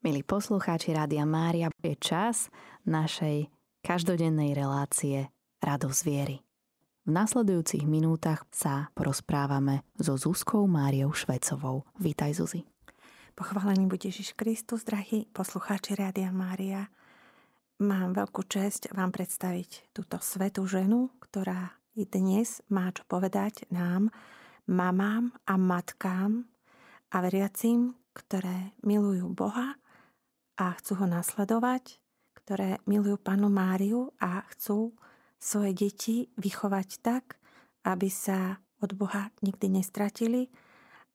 Milí 0.00 0.24
poslucháči 0.24 0.96
Rádia 0.96 1.28
Mária, 1.28 1.68
je 1.84 1.92
čas 2.00 2.48
našej 2.88 3.52
každodennej 3.84 4.56
relácie 4.56 5.28
Radosť 5.60 6.00
viery. 6.08 6.40
V 7.04 7.12
nasledujúcich 7.12 7.84
minútach 7.84 8.48
sa 8.48 8.88
porozprávame 8.96 9.84
so 10.00 10.16
Zuzkou 10.16 10.64
Máriou 10.64 11.12
Švecovou. 11.12 11.84
Vítaj 12.00 12.32
Zuzi. 12.32 12.64
Pochválený 13.36 13.92
bude 13.92 14.08
Ježiš 14.08 14.32
Kristus, 14.40 14.88
drahí 14.88 15.28
poslucháči 15.36 15.92
Rádia 16.00 16.32
Mária. 16.32 16.88
Mám 17.84 18.16
veľkú 18.16 18.48
čest 18.48 18.88
vám 18.96 19.12
predstaviť 19.12 19.92
túto 19.92 20.16
svetú 20.24 20.64
ženu, 20.64 21.12
ktorá 21.20 21.76
i 21.92 22.08
dnes 22.08 22.64
má 22.72 22.88
čo 22.88 23.04
povedať 23.04 23.68
nám, 23.68 24.08
mamám 24.64 25.36
a 25.44 25.60
matkám 25.60 26.48
a 27.12 27.16
veriacim, 27.20 27.92
ktoré 28.16 28.72
milujú 28.80 29.28
Boha 29.36 29.76
a 30.60 30.76
chcú 30.76 31.00
ho 31.00 31.06
nasledovať, 31.08 31.96
ktoré 32.36 32.76
milujú 32.84 33.16
Panu 33.16 33.48
Máriu 33.48 34.12
a 34.20 34.44
chcú 34.52 34.92
svoje 35.40 35.72
deti 35.72 36.28
vychovať 36.36 37.00
tak, 37.00 37.40
aby 37.88 38.12
sa 38.12 38.60
od 38.84 38.92
Boha 38.92 39.32
nikdy 39.40 39.80
nestratili 39.80 40.52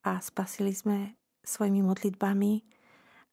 a 0.02 0.18
spasili 0.18 0.74
sme 0.74 1.14
svojimi 1.46 1.86
modlitbami 1.86 2.54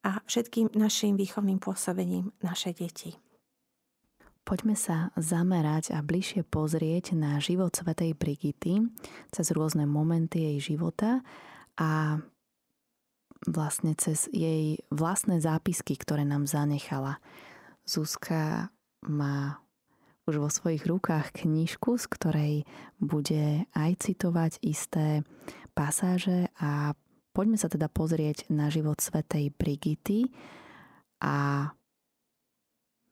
a 0.05 0.20
všetkým 0.29 0.77
našim 0.77 1.17
výchovným 1.17 1.56
pôsobením 1.56 2.29
naše 2.45 2.77
deti. 2.77 3.17
Poďme 4.42 4.77
sa 4.77 5.15
zamerať 5.17 5.97
a 5.97 6.03
bližšie 6.05 6.45
pozrieť 6.45 7.17
na 7.17 7.41
život 7.41 7.73
svätej 7.73 8.12
Brigity 8.19 8.84
cez 9.33 9.48
rôzne 9.55 9.89
momenty 9.89 10.45
jej 10.45 10.77
života 10.77 11.25
a 11.79 12.20
vlastne 13.47 13.95
cez 13.99 14.31
jej 14.31 14.83
vlastné 14.91 15.43
zápisky, 15.43 15.99
ktoré 15.99 16.23
nám 16.23 16.47
zanechala. 16.47 17.19
Zuzka 17.83 18.71
má 19.03 19.62
už 20.31 20.39
vo 20.39 20.51
svojich 20.51 20.87
rukách 20.87 21.34
knižku, 21.43 21.99
z 21.99 22.07
ktorej 22.07 22.55
bude 23.03 23.67
aj 23.75 23.91
citovať 24.07 24.62
isté 24.62 25.27
pasáže 25.75 26.47
a 26.62 26.95
poďme 27.34 27.59
sa 27.59 27.67
teda 27.67 27.91
pozrieť 27.91 28.47
na 28.47 28.71
život 28.71 29.03
svätej 29.03 29.51
Brigity 29.51 30.31
a 31.19 31.67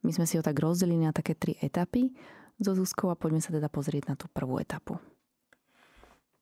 my 0.01 0.11
sme 0.15 0.25
si 0.25 0.39
ho 0.39 0.43
tak 0.43 0.57
rozdelili 0.57 1.03
na 1.03 1.13
také 1.13 1.35
tri 1.35 1.59
etapy 1.59 2.15
so 2.57 2.71
Zuzkou 2.73 3.11
a 3.11 3.19
poďme 3.19 3.43
sa 3.43 3.51
teda 3.51 3.67
pozrieť 3.67 4.07
na 4.07 4.15
tú 4.15 4.31
prvú 4.31 4.57
etapu. 4.57 4.97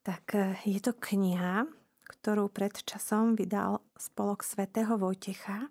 Tak 0.00 0.24
eh, 0.38 0.56
je 0.64 0.80
to 0.80 0.96
kniha, 0.96 1.66
ktorú 2.10 2.50
pred 2.50 2.74
časom 2.74 3.38
vydal 3.38 3.86
spolok 3.94 4.42
svätého 4.42 4.98
Vojtecha. 4.98 5.70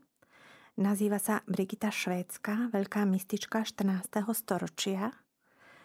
Nazýva 0.80 1.20
sa 1.20 1.44
Brigita 1.44 1.92
Švédska, 1.92 2.72
veľká 2.72 3.04
mistička 3.04 3.68
14. 3.68 4.23
storočia, 4.32 5.12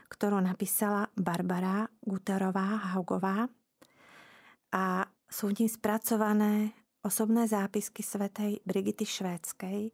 ktorú 0.06 0.38
napísala 0.38 1.10
Barbara 1.18 1.90
Guterová 1.98 2.94
Haugová 2.94 3.50
a 4.70 5.10
sú 5.26 5.50
v 5.50 5.58
ní 5.58 5.66
spracované 5.66 6.70
osobné 7.02 7.50
zápisky 7.50 8.06
svätej 8.06 8.62
Brigity 8.62 9.02
Švédskej. 9.02 9.90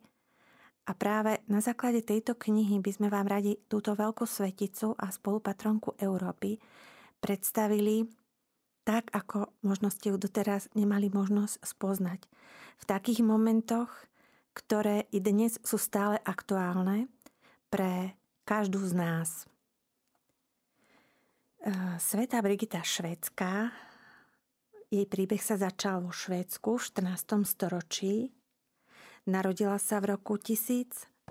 A 0.85 0.93
práve 0.93 1.41
na 1.49 1.65
základe 1.65 2.05
tejto 2.05 2.37
knihy 2.37 2.85
by 2.85 2.93
sme 2.93 3.09
vám 3.09 3.25
radi 3.33 3.57
túto 3.65 3.97
veľkú 3.97 4.29
sveticu 4.29 4.93
a 5.01 5.09
spolupatronku 5.09 5.97
Európy 5.97 6.61
predstavili 7.17 8.20
tak, 8.91 9.07
ako 9.15 9.55
možno 9.63 9.87
ste 9.87 10.11
ju 10.11 10.19
doteraz 10.19 10.67
nemali 10.75 11.15
možnosť 11.15 11.63
spoznať. 11.63 12.27
V 12.83 12.85
takých 12.91 13.23
momentoch, 13.23 13.87
ktoré 14.51 15.07
i 15.15 15.23
dnes 15.23 15.63
sú 15.63 15.79
stále 15.79 16.19
aktuálne 16.27 17.07
pre 17.71 18.19
každú 18.43 18.83
z 18.83 18.99
nás. 18.99 19.47
E, 21.63 21.71
Sveta 22.03 22.43
Brigita 22.43 22.83
Švédska, 22.83 23.71
jej 24.91 25.07
príbeh 25.07 25.39
sa 25.39 25.55
začal 25.55 26.03
vo 26.03 26.11
Švédsku 26.11 26.75
v 26.75 26.83
14. 26.83 27.47
storočí. 27.47 28.35
Narodila 29.31 29.79
sa 29.79 30.03
v 30.03 30.19
roku 30.19 30.35
1370 30.35 31.31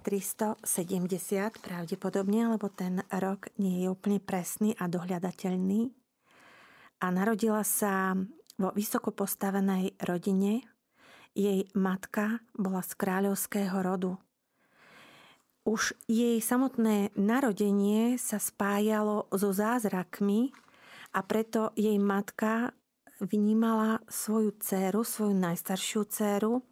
pravdepodobne, 1.60 2.56
lebo 2.56 2.72
ten 2.72 3.04
rok 3.12 3.52
nie 3.60 3.84
je 3.84 3.92
úplne 3.92 4.24
presný 4.24 4.80
a 4.80 4.88
dohľadateľný 4.88 5.99
a 7.00 7.06
narodila 7.12 7.64
sa 7.64 8.16
vo 8.60 8.70
vysoko 8.76 9.16
postavenej 9.16 9.96
rodine. 10.04 10.68
Jej 11.32 11.72
matka 11.72 12.44
bola 12.52 12.84
z 12.84 12.92
kráľovského 13.00 13.80
rodu. 13.80 14.20
Už 15.64 15.96
jej 16.10 16.42
samotné 16.44 17.16
narodenie 17.16 18.20
sa 18.20 18.42
spájalo 18.42 19.32
so 19.32 19.56
zázrakmi 19.56 20.52
a 21.16 21.24
preto 21.24 21.72
jej 21.80 21.96
matka 22.02 22.76
vnímala 23.20 24.00
svoju 24.08 24.56
dceru, 24.60 25.04
svoju 25.04 25.36
najstaršiu 25.36 26.02
dceru, 26.08 26.64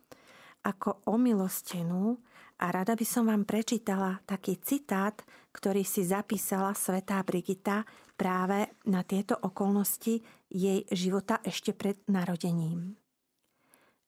ako 0.64 1.04
omilostenú 1.08 2.20
a 2.58 2.74
rada 2.74 2.98
by 2.98 3.06
som 3.06 3.30
vám 3.30 3.46
prečítala 3.46 4.20
taký 4.26 4.58
citát, 4.60 5.22
ktorý 5.54 5.86
si 5.86 6.04
zapísala 6.04 6.74
svetá 6.74 7.22
Brigita 7.22 7.86
práve 8.18 8.68
na 8.90 9.06
tieto 9.06 9.38
okolnosti 9.38 10.26
jej 10.50 10.80
života 10.90 11.40
ešte 11.46 11.72
pred 11.78 12.02
narodením. 12.10 12.98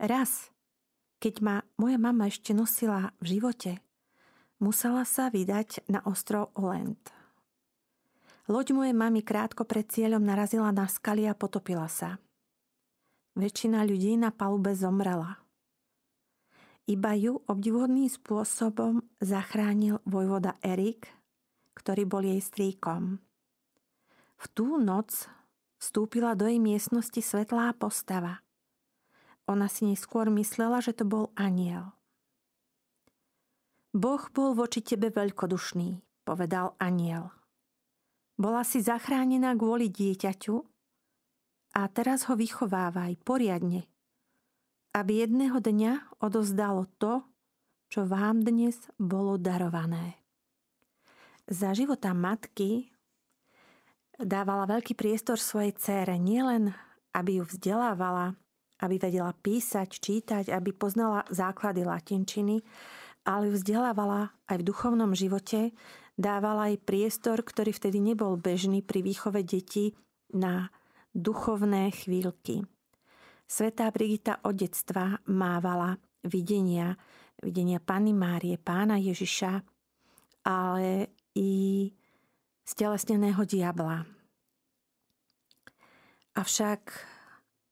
Raz, 0.01 0.49
keď 1.21 1.33
ma 1.45 1.55
moja 1.77 2.01
mama 2.01 2.25
ešte 2.27 2.57
nosila 2.57 3.13
v 3.21 3.37
živote, 3.37 3.71
musela 4.57 5.05
sa 5.05 5.29
vydať 5.29 5.85
na 5.87 6.01
ostrov 6.03 6.49
Olent. 6.57 7.13
Loď 8.49 8.73
mojej 8.73 8.97
mamy 8.97 9.21
krátko 9.21 9.61
pred 9.61 9.85
cieľom 9.85 10.25
narazila 10.25 10.73
na 10.73 10.89
skaly 10.89 11.29
a 11.29 11.37
potopila 11.37 11.85
sa. 11.85 12.17
Väčšina 13.37 13.85
ľudí 13.85 14.17
na 14.17 14.33
palube 14.33 14.73
zomrela. 14.73 15.37
Iba 16.89 17.13
ju 17.13 17.45
obdivodným 17.45 18.09
spôsobom 18.09 19.05
zachránil 19.21 20.01
vojvoda 20.09 20.57
Erik, 20.65 21.05
ktorý 21.77 22.09
bol 22.09 22.25
jej 22.25 22.41
strýkom. 22.41 23.28
V 24.39 24.45
tú 24.55 24.79
noc 24.79 25.27
vstúpila 25.83 26.31
do 26.31 26.47
jej 26.47 26.63
miestnosti 26.63 27.19
svetlá 27.19 27.75
postava. 27.75 28.39
Ona 29.51 29.67
si 29.67 29.83
neskôr 29.83 30.31
myslela, 30.31 30.79
že 30.79 30.95
to 30.95 31.03
bol 31.03 31.35
aniel. 31.35 31.91
Boh 33.91 34.21
bol 34.31 34.55
voči 34.55 34.79
tebe 34.85 35.09
veľkodušný, 35.11 36.23
povedal 36.23 36.77
aniel. 36.79 37.33
Bola 38.39 38.63
si 38.63 38.79
zachránená 38.79 39.57
kvôli 39.59 39.91
dieťaťu 39.91 40.55
a 41.75 41.81
teraz 41.91 42.29
ho 42.31 42.39
vychovávaj 42.39 43.19
poriadne, 43.27 43.89
aby 44.95 45.27
jedného 45.27 45.59
dňa 45.59 46.21
odozdalo 46.23 46.87
to, 47.01 47.27
čo 47.89 48.05
vám 48.05 48.45
dnes 48.45 48.77
bolo 49.01 49.35
darované. 49.35 50.21
Za 51.49 51.73
života 51.73 52.13
matky 52.13 52.93
dávala 54.19 54.67
veľký 54.67 54.93
priestor 54.99 55.39
svojej 55.39 55.73
cére, 55.79 56.19
nielen 56.19 56.75
aby 57.13 57.41
ju 57.41 57.43
vzdelávala, 57.45 58.37
aby 58.79 58.95
vedela 59.01 59.33
písať, 59.33 59.89
čítať, 59.89 60.45
aby 60.53 60.71
poznala 60.71 61.25
základy 61.33 61.83
latinčiny, 61.83 62.61
ale 63.25 63.51
ju 63.51 63.53
vzdelávala 63.57 64.31
aj 64.47 64.57
v 64.61 64.67
duchovnom 64.67 65.11
živote, 65.17 65.75
dávala 66.15 66.71
aj 66.71 66.85
priestor, 66.85 67.41
ktorý 67.41 67.75
vtedy 67.75 67.99
nebol 67.99 68.39
bežný 68.39 68.85
pri 68.85 69.03
výchove 69.03 69.43
detí 69.43 69.97
na 70.31 70.69
duchovné 71.11 71.91
chvíľky. 71.91 72.63
Svetá 73.49 73.89
Brigita 73.89 74.45
od 74.45 74.53
detstva 74.53 75.17
mávala 75.25 75.97
videnia, 76.21 76.93
videnia 77.41 77.81
Panny 77.81 78.13
Márie, 78.13 78.61
pána 78.61 79.01
Ježiša, 79.01 79.65
ale 80.45 81.17
i 81.33 81.89
stelesneného 82.69 83.41
diabla. 83.49 84.05
Avšak 86.37 86.81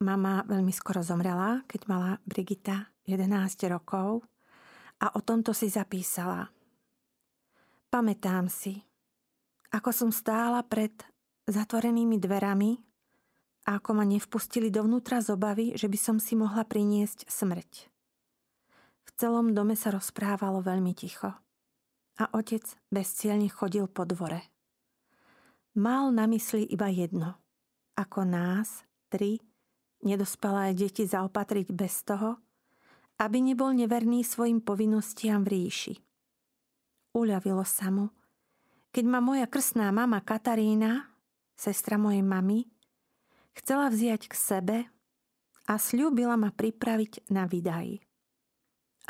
mama 0.02 0.42
veľmi 0.50 0.74
skoro 0.74 1.06
zomrela, 1.06 1.62
keď 1.70 1.82
mala 1.86 2.12
Brigita 2.26 2.90
11 3.06 3.70
rokov 3.70 4.26
a 4.98 5.14
o 5.14 5.22
tomto 5.22 5.54
si 5.54 5.70
zapísala. 5.70 6.50
Pamätám 7.94 8.50
si, 8.50 8.82
ako 9.70 9.94
som 9.94 10.10
stála 10.10 10.66
pred 10.66 10.92
zatvorenými 11.46 12.18
dverami 12.18 12.82
a 13.70 13.78
ako 13.78 14.02
ma 14.02 14.04
nevpustili 14.04 14.74
dovnútra 14.74 15.22
z 15.22 15.38
obavy, 15.38 15.78
že 15.78 15.86
by 15.86 15.98
som 16.02 16.18
si 16.18 16.34
mohla 16.34 16.66
priniesť 16.66 17.30
smrť. 17.30 17.72
V 19.06 19.10
celom 19.14 19.54
dome 19.54 19.78
sa 19.78 19.94
rozprávalo 19.94 20.66
veľmi 20.66 20.98
ticho 20.98 21.38
a 22.18 22.24
otec 22.34 22.66
bezcielne 22.90 23.48
chodil 23.48 23.86
po 23.86 24.04
dvore. 24.04 24.57
Mal 25.78 26.10
na 26.10 26.26
mysli 26.26 26.66
iba 26.66 26.90
jedno. 26.90 27.38
Ako 27.94 28.26
nás, 28.26 28.82
tri, 29.14 29.38
nedospelé 30.02 30.74
deti 30.74 31.06
zaopatriť 31.06 31.70
bez 31.70 32.02
toho, 32.02 32.42
aby 33.22 33.38
nebol 33.46 33.78
neverný 33.78 34.26
svojim 34.26 34.58
povinnostiam 34.58 35.46
v 35.46 35.54
ríši. 35.54 35.96
Uľavilo 37.14 37.62
sa 37.62 37.94
mu, 37.94 38.10
keď 38.90 39.06
ma 39.06 39.22
moja 39.22 39.46
krstná 39.46 39.94
mama 39.94 40.18
Katarína, 40.26 41.14
sestra 41.54 42.02
mojej 42.02 42.26
mamy, 42.26 42.66
chcela 43.54 43.94
vziať 43.94 44.30
k 44.30 44.34
sebe 44.34 44.78
a 45.70 45.74
slúbila 45.78 46.42
ma 46.42 46.50
pripraviť 46.50 47.30
na 47.30 47.46
vydaj. 47.46 48.02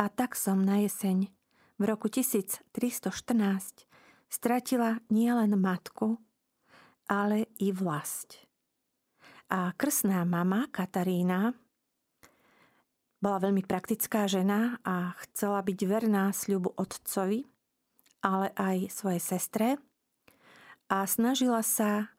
A 0.03 0.11
tak 0.11 0.35
som 0.35 0.59
na 0.67 0.83
jeseň 0.83 1.31
v 1.79 1.83
roku 1.87 2.11
1314 2.11 2.67
stratila 4.27 4.99
nielen 5.07 5.55
matku, 5.55 6.19
ale 7.07 7.47
i 7.59 7.71
vlast. 7.71 8.39
A 9.47 9.71
krsná 9.75 10.27
mama 10.27 10.67
Katarína 10.67 11.55
bola 13.17 13.37
veľmi 13.41 13.63
praktická 13.63 14.27
žena 14.29 14.77
a 14.83 15.15
chcela 15.25 15.63
byť 15.63 15.79
verná 15.87 16.29
sľubu 16.29 16.75
otcovi, 16.77 17.47
ale 18.21 18.51
aj 18.53 18.91
svojej 18.91 19.21
sestre 19.23 19.67
a 20.87 21.03
snažila 21.03 21.63
sa 21.63 22.11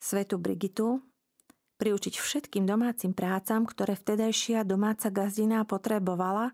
svetu 0.00 0.40
Brigitu 0.40 1.04
priučiť 1.80 2.20
všetkým 2.20 2.68
domácim 2.68 3.16
prácam, 3.16 3.64
ktoré 3.64 3.96
vtedajšia 3.96 4.68
domáca 4.68 5.08
gazdina 5.08 5.64
potrebovala, 5.64 6.52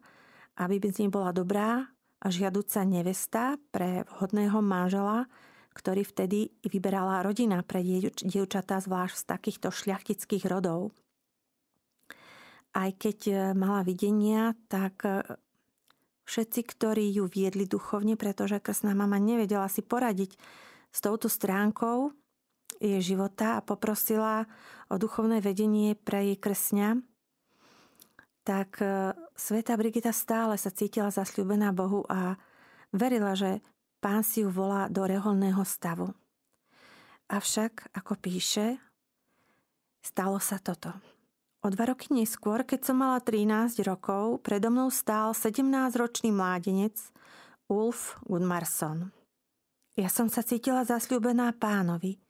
aby 0.55 0.79
z 0.87 1.07
nej 1.07 1.11
bola 1.11 1.35
dobrá 1.35 1.91
a 2.23 2.27
žiaduca 2.31 2.87
nevesta 2.87 3.59
pre 3.75 4.07
vhodného 4.07 4.63
manžela, 4.63 5.27
ktorý 5.77 6.09
vtedy 6.09 6.57
vyberala 6.65 7.21
rodina 7.21 7.61
pre 7.61 7.85
dievčatá, 7.85 8.81
zvlášť 8.81 9.17
z 9.21 9.25
takýchto 9.29 9.69
šľachtických 9.69 10.49
rodov. 10.49 10.97
Aj 12.73 12.89
keď 12.97 13.19
e, 13.29 13.35
mala 13.53 13.85
videnia, 13.85 14.57
tak 14.73 15.05
e, 15.05 15.37
všetci, 16.25 16.61
ktorí 16.65 17.05
ju 17.13 17.29
viedli 17.29 17.69
duchovne, 17.69 18.17
pretože 18.17 18.57
krstná 18.61 18.97
mama 18.97 19.21
nevedela 19.21 19.69
si 19.69 19.85
poradiť 19.85 20.37
s 20.93 20.99
touto 21.05 21.29
stránkou 21.29 22.17
jej 22.81 23.01
života 23.01 23.61
a 23.61 23.65
poprosila 23.65 24.49
o 24.89 24.97
duchovné 24.97 25.41
vedenie 25.45 25.97
pre 25.97 26.33
jej 26.33 26.39
krsňa, 26.41 26.89
tak 28.45 28.81
e, 28.81 29.13
sveta 29.37 29.77
Brigita 29.77 30.13
stále 30.13 30.57
sa 30.57 30.73
cítila 30.73 31.13
zasľúbená 31.13 31.77
Bohu 31.77 32.05
a 32.09 32.41
verila, 32.97 33.37
že 33.37 33.61
pán 34.01 34.23
si 34.23 34.45
ju 34.45 34.51
volá 34.53 34.89
do 34.89 35.05
reholného 35.05 35.63
stavu. 35.65 36.13
Avšak, 37.27 37.91
ako 37.97 38.15
píše, 38.23 38.79
stalo 39.99 40.39
sa 40.39 40.63
toto. 40.63 40.95
O 41.67 41.73
dva 41.73 41.91
roky 41.91 42.15
neskôr, 42.15 42.63
keď 42.63 42.87
som 42.87 43.03
mala 43.03 43.19
13 43.19 43.83
rokov, 43.83 44.47
predo 44.47 44.71
mnou 44.71 44.87
stál 44.95 45.35
17-ročný 45.35 46.31
mládenec 46.31 46.95
Ulf 47.67 48.15
Gunmarsson. 48.23 49.11
Ja 49.99 50.07
som 50.07 50.31
sa 50.31 50.47
cítila 50.47 50.87
zasľúbená 50.87 51.51
pánovi 51.59 52.23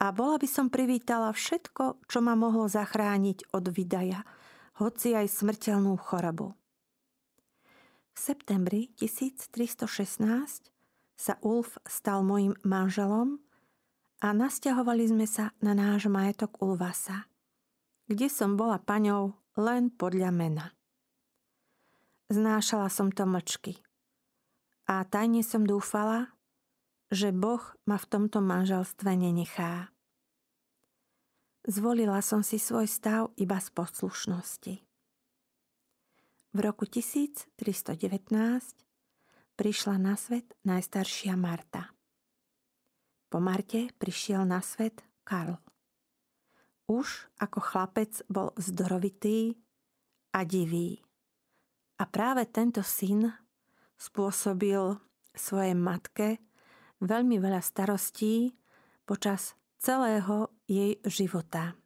a 0.00 0.08
bola 0.16 0.40
by 0.40 0.48
som 0.48 0.72
privítala 0.72 1.28
všetko, 1.28 2.08
čo 2.08 2.18
ma 2.24 2.32
mohlo 2.32 2.64
zachrániť 2.64 3.52
od 3.52 3.68
vydaja, 3.68 4.24
hoci 4.80 5.12
aj 5.12 5.28
smrteľnú 5.28 6.00
chorobu. 6.00 6.56
V 8.14 8.18
septembri 8.18 8.96
1316 8.96 10.72
sa 11.20 11.36
Ulf 11.44 11.76
stal 11.84 12.24
mojim 12.24 12.56
manželom 12.64 13.44
a 14.24 14.32
nasťahovali 14.32 15.04
sme 15.12 15.28
sa 15.28 15.52
na 15.60 15.76
náš 15.76 16.08
majetok 16.08 16.56
Ulvasa– 16.64 17.28
kde 18.10 18.26
som 18.26 18.58
bola 18.58 18.82
paňou 18.82 19.38
len 19.54 19.86
podľa 19.94 20.34
mena. 20.34 20.74
Znášala 22.26 22.90
som 22.90 23.14
to 23.14 23.22
mlčky. 23.22 23.78
A 24.90 25.06
tajne 25.06 25.46
som 25.46 25.62
dúfala, 25.62 26.34
že 27.14 27.30
Boh 27.30 27.62
ma 27.86 27.94
v 27.94 28.08
tomto 28.10 28.42
manželstve 28.42 29.14
nenechá. 29.14 29.94
Zvolila 31.70 32.18
som 32.18 32.42
si 32.42 32.58
svoj 32.58 32.90
stav 32.90 33.30
iba 33.38 33.62
z 33.62 33.70
poslušnosti. 33.70 34.74
V 36.50 36.58
roku 36.58 36.82
1319 36.82 37.54
prišla 39.60 40.00
na 40.00 40.16
svet 40.16 40.56
najstaršia 40.64 41.36
Marta. 41.36 41.92
Po 43.28 43.44
Marte 43.44 43.92
prišiel 44.00 44.48
na 44.48 44.64
svet 44.64 45.04
Karl. 45.20 45.60
Už 46.88 47.28
ako 47.36 47.60
chlapec 47.60 48.24
bol 48.24 48.56
zdorovitý 48.56 49.60
a 50.32 50.48
divý. 50.48 51.04
A 52.00 52.08
práve 52.08 52.48
tento 52.48 52.80
syn 52.80 53.28
spôsobil 54.00 54.96
svojej 55.36 55.76
matke 55.76 56.40
veľmi 57.04 57.36
veľa 57.36 57.60
starostí 57.60 58.56
počas 59.04 59.60
celého 59.76 60.56
jej 60.64 60.96
života. 61.04 61.76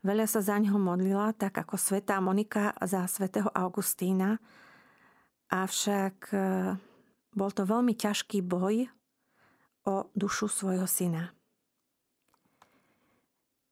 Veľa 0.00 0.24
sa 0.24 0.40
za 0.40 0.56
ňoho 0.56 0.80
modlila, 0.80 1.36
tak 1.36 1.52
ako 1.52 1.76
svetá 1.76 2.16
Monika 2.24 2.72
za 2.80 3.04
svätého 3.04 3.52
Augustína, 3.52 4.40
avšak 5.48 6.16
e, 6.32 6.38
bol 7.32 7.50
to 7.52 7.64
veľmi 7.64 7.96
ťažký 7.96 8.44
boj 8.44 8.88
o 9.88 10.08
dušu 10.12 10.48
svojho 10.48 10.84
syna. 10.84 11.32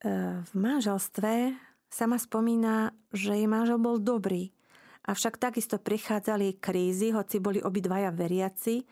E, 0.00 0.40
v 0.40 0.52
manželstve 0.56 1.56
sa 1.92 2.04
ma 2.08 2.16
spomína, 2.16 2.96
že 3.12 3.36
jej 3.36 3.48
manžel 3.48 3.80
bol 3.80 4.00
dobrý, 4.00 4.52
avšak 5.06 5.38
takisto 5.38 5.78
prichádzali 5.78 6.58
krízy, 6.58 7.14
hoci 7.14 7.38
boli 7.38 7.62
obidvaja 7.62 8.10
veriaci 8.10 8.82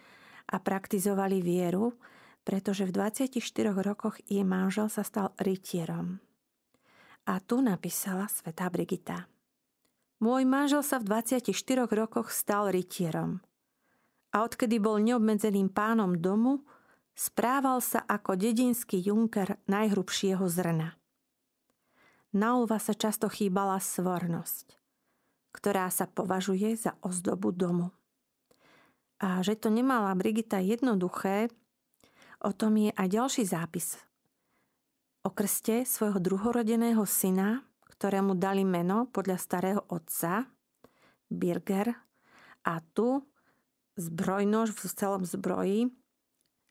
a 0.53 0.61
praktizovali 0.61 1.41
vieru, 1.41 1.97
pretože 2.45 2.85
v 2.85 2.93
24 2.93 3.41
rokoch 3.73 4.21
jej 4.29 4.45
manžel 4.45 4.93
sa 4.93 5.01
stal 5.01 5.33
rytierom. 5.41 6.21
A 7.25 7.41
tu 7.41 7.65
napísala 7.65 8.29
svetá 8.29 8.69
Brigita. 8.69 9.34
Môj 10.23 10.47
manžel 10.47 10.83
sa 10.87 11.03
v 11.03 11.11
24 11.11 11.51
rokoch 11.91 12.31
stal 12.31 12.71
rytierom. 12.71 13.43
A 14.35 14.43
odkedy 14.43 14.83
bol 14.83 14.99
neobmedzeným 14.99 15.71
pánom 15.71 16.19
domu, 16.19 16.67
Správal 17.15 17.79
sa 17.79 18.03
ako 18.03 18.35
dedinský 18.35 18.99
junker 18.99 19.63
najhrubšieho 19.71 20.43
zrna. 20.51 20.99
Na 22.35 22.59
Ulva 22.59 22.83
sa 22.83 22.91
často 22.91 23.31
chýbala 23.31 23.79
svornosť, 23.79 24.75
ktorá 25.55 25.87
sa 25.95 26.11
považuje 26.11 26.75
za 26.75 26.99
ozdobu 27.07 27.55
domu. 27.55 27.95
A 29.23 29.47
že 29.47 29.55
to 29.55 29.71
nemala 29.71 30.11
Brigita 30.19 30.59
jednoduché, 30.59 31.55
o 32.43 32.51
tom 32.51 32.75
je 32.83 32.91
aj 32.91 33.09
ďalší 33.15 33.47
zápis. 33.47 33.95
O 35.23 35.31
krste 35.31 35.87
svojho 35.87 36.19
druhorodeného 36.19 37.07
syna, 37.07 37.63
ktorému 38.05 38.37
dali 38.37 38.69
meno 38.69 39.09
podľa 39.09 39.41
starého 39.41 39.81
otca, 39.89 40.45
Birger, 41.33 41.89
a 42.69 42.85
tu 42.93 43.25
zbrojnož 43.97 44.77
v 44.77 44.93
celom 44.93 45.25
zbroji 45.25 45.89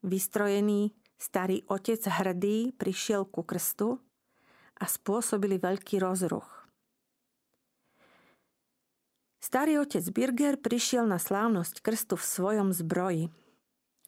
Vystrojený 0.05 0.93
starý 1.17 1.65
otec 1.65 2.05
hrdý 2.05 2.77
prišiel 2.77 3.25
ku 3.25 3.41
krstu 3.41 3.97
a 4.77 4.85
spôsobili 4.85 5.57
veľký 5.57 5.97
rozruch. 5.97 6.69
Starý 9.41 9.81
otec 9.81 10.05
Birger 10.13 10.61
prišiel 10.61 11.09
na 11.09 11.17
slávnosť 11.17 11.81
krstu 11.81 12.13
v 12.13 12.29
svojom 12.29 12.69
zbroji. 12.77 13.33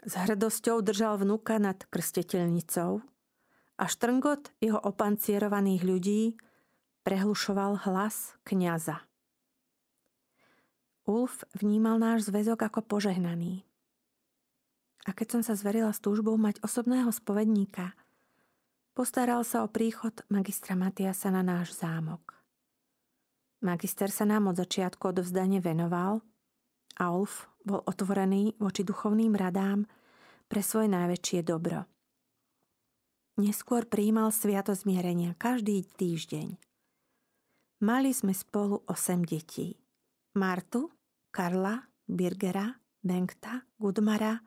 S 0.05 0.13
hrdosťou 0.13 0.85
držal 0.85 1.25
vnúka 1.25 1.57
nad 1.57 1.81
krstetelnicou 1.89 3.01
a 3.81 3.83
štrngot 3.89 4.53
jeho 4.61 4.77
opancierovaných 4.77 5.81
ľudí 5.81 6.21
prehlušoval 7.05 7.85
hlas 7.85 8.33
kniaza. 8.41 9.05
Ulf 11.05 11.45
vnímal 11.53 12.01
náš 12.01 12.27
zväzok 12.27 12.65
ako 12.65 12.81
požehnaný 12.81 13.61
a 15.05 15.13
keď 15.13 15.37
som 15.37 15.41
sa 15.45 15.53
zverila 15.53 15.93
s 15.93 16.01
túžbou 16.01 16.33
mať 16.35 16.57
osobného 16.65 17.13
spovedníka, 17.13 17.93
postaral 18.97 19.45
sa 19.45 19.61
o 19.61 19.69
príchod 19.69 20.11
magistra 20.33 20.73
Matiasa 20.73 21.29
na 21.29 21.45
náš 21.45 21.77
zámok. 21.77 22.33
Magister 23.61 24.09
sa 24.09 24.25
nám 24.25 24.49
od 24.49 24.57
začiatku 24.57 25.13
odovzdane 25.13 25.61
venoval 25.61 26.25
a 26.97 27.13
Ulf 27.13 27.45
bol 27.61 27.85
otvorený 27.85 28.57
voči 28.57 28.81
duchovným 28.81 29.37
radám 29.37 29.85
pre 30.49 30.61
svoje 30.65 30.89
najväčšie 30.89 31.39
dobro. 31.45 31.85
Neskôr 33.37 33.85
prijímal 33.85 34.33
sviato 34.33 34.73
zmierenia 34.73 35.37
každý 35.37 35.85
týždeň. 35.97 36.64
Mali 37.83 38.15
sme 38.15 38.31
spolu 38.31 38.87
8 38.87 39.27
detí. 39.27 39.75
Martu, 40.39 40.87
Karla, 41.27 41.83
Birgera, 42.07 42.71
Bengta, 43.03 43.67
Gudmara, 43.75 44.39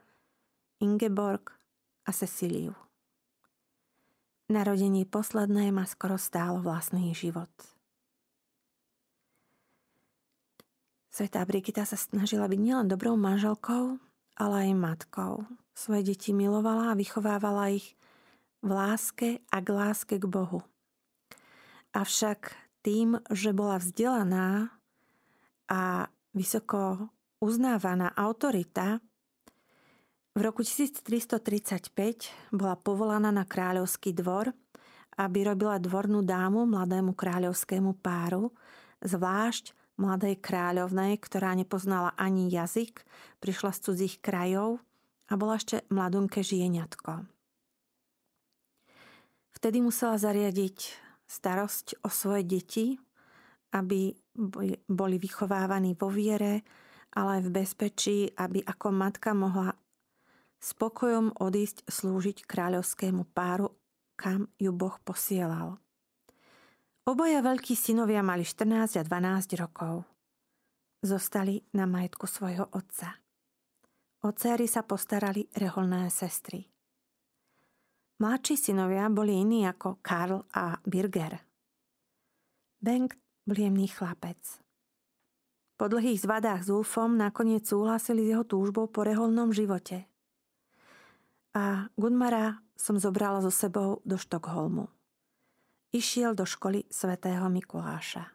Ingeborg 0.80 1.52
a 2.08 2.10
Cecíliu. 2.16 2.72
Narodenie 4.48 5.04
posledné 5.04 5.68
ma 5.76 5.84
skoro 5.84 6.16
stálo 6.16 6.64
vlastný 6.64 7.12
život. 7.12 7.52
Svetá 11.12 11.44
Brigita 11.44 11.84
sa 11.84 12.00
snažila 12.00 12.48
byť 12.48 12.60
nielen 12.62 12.88
dobrou 12.88 13.12
manželkou, 13.20 14.00
ale 14.40 14.54
aj 14.64 14.72
matkou. 14.72 15.44
Svoje 15.76 16.14
deti 16.14 16.32
milovala 16.32 16.94
a 16.94 16.98
vychovávala 16.98 17.76
ich 17.76 17.92
v 18.64 18.70
láske 18.72 19.44
a 19.52 19.60
k 19.60 19.68
láske 19.68 20.16
k 20.16 20.24
Bohu. 20.24 20.64
Avšak 21.92 22.67
tým, 22.82 23.18
že 23.32 23.50
bola 23.56 23.78
vzdelaná 23.78 24.72
a 25.68 26.08
vysoko 26.32 27.10
uznávaná 27.38 28.14
autorita, 28.14 29.02
v 30.38 30.46
roku 30.46 30.62
1335 30.62 31.90
bola 32.54 32.78
povolaná 32.78 33.34
na 33.34 33.42
kráľovský 33.42 34.14
dvor, 34.14 34.54
aby 35.18 35.42
robila 35.42 35.82
dvornú 35.82 36.22
dámu 36.22 36.62
mladému 36.62 37.10
kráľovskému 37.18 37.98
páru, 37.98 38.54
zvlášť 39.02 39.74
mladej 39.98 40.38
kráľovnej, 40.38 41.18
ktorá 41.18 41.58
nepoznala 41.58 42.14
ani 42.14 42.46
jazyk, 42.54 43.02
prišla 43.42 43.74
z 43.74 43.78
cudzích 43.82 44.22
krajov 44.22 44.78
a 45.26 45.34
bola 45.34 45.58
ešte 45.58 45.82
mladunké 45.90 46.46
žieniatko. 46.46 47.26
Vtedy 49.58 49.82
musela 49.82 50.14
zariadiť 50.22 51.07
starosť 51.28 52.00
o 52.02 52.08
svoje 52.08 52.42
deti, 52.48 52.96
aby 53.76 54.16
boli 54.88 55.16
vychovávaní 55.20 55.92
vo 55.92 56.08
viere, 56.08 56.64
ale 57.12 57.38
aj 57.38 57.42
v 57.44 57.54
bezpečí, 57.54 58.18
aby 58.32 58.64
ako 58.64 58.88
matka 58.90 59.36
mohla 59.36 59.76
spokojom 60.58 61.36
odísť 61.38 61.86
slúžiť 61.86 62.48
kráľovskému 62.48 63.28
páru, 63.30 63.76
kam 64.18 64.50
ju 64.58 64.72
Boh 64.72 64.96
posielal. 65.04 65.78
Obaja 67.08 67.40
veľkí 67.40 67.72
synovia 67.72 68.20
mali 68.20 68.44
14 68.44 69.00
a 69.00 69.02
12 69.04 69.60
rokov. 69.60 70.04
Zostali 71.00 71.62
na 71.72 71.86
majetku 71.86 72.26
svojho 72.26 72.68
otca. 72.74 73.16
O 74.26 74.34
céry 74.34 74.66
sa 74.66 74.82
postarali 74.82 75.46
reholné 75.54 76.10
sestry. 76.10 76.66
Mladší 78.18 78.58
synovia 78.58 79.06
boli 79.06 79.38
iní 79.38 79.62
ako 79.66 80.02
Karl 80.02 80.42
a 80.54 80.82
Birger. 80.82 81.38
Bengt 82.82 83.14
bol 83.46 83.58
jemný 83.58 83.86
chlapec. 83.86 84.38
Po 85.78 85.86
dlhých 85.86 86.26
zvadách 86.26 86.66
s 86.66 86.68
Ulfom 86.74 87.14
nakoniec 87.14 87.62
súhlasili 87.66 88.26
s 88.26 88.30
jeho 88.34 88.42
túžbou 88.42 88.90
po 88.90 89.06
reholnom 89.06 89.54
živote– 89.54 90.04
a 91.58 91.90
Gunmara 91.98 92.62
som 92.78 93.00
zobrala 93.00 93.42
so 93.42 93.50
sebou 93.50 93.98
do 94.06 94.14
Štokholmu. 94.14 94.86
Išiel 95.90 96.36
do 96.38 96.46
školy 96.46 96.86
svätého 96.86 97.48
Mikuláša. 97.50 98.30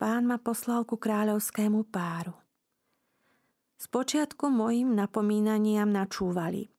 Pán 0.00 0.24
ma 0.24 0.40
poslal 0.42 0.88
ku 0.88 0.96
kráľovskému 0.96 1.86
páru. 1.92 2.32
Spočiatku 3.78 4.48
mojim 4.48 4.96
napomínaniam 4.96 5.92
načúvali. 5.92 6.72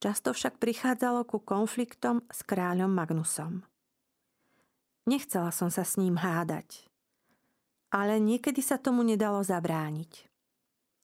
Často 0.00 0.32
však 0.32 0.56
prichádzalo 0.56 1.28
ku 1.28 1.44
konfliktom 1.44 2.24
s 2.32 2.40
kráľom 2.48 2.88
Magnusom. 2.88 3.68
Nechcela 5.04 5.52
som 5.52 5.68
sa 5.68 5.84
s 5.84 6.00
ním 6.00 6.16
hádať, 6.16 6.88
ale 7.92 8.16
niekedy 8.16 8.64
sa 8.64 8.80
tomu 8.80 9.04
nedalo 9.04 9.44
zabrániť. 9.44 10.24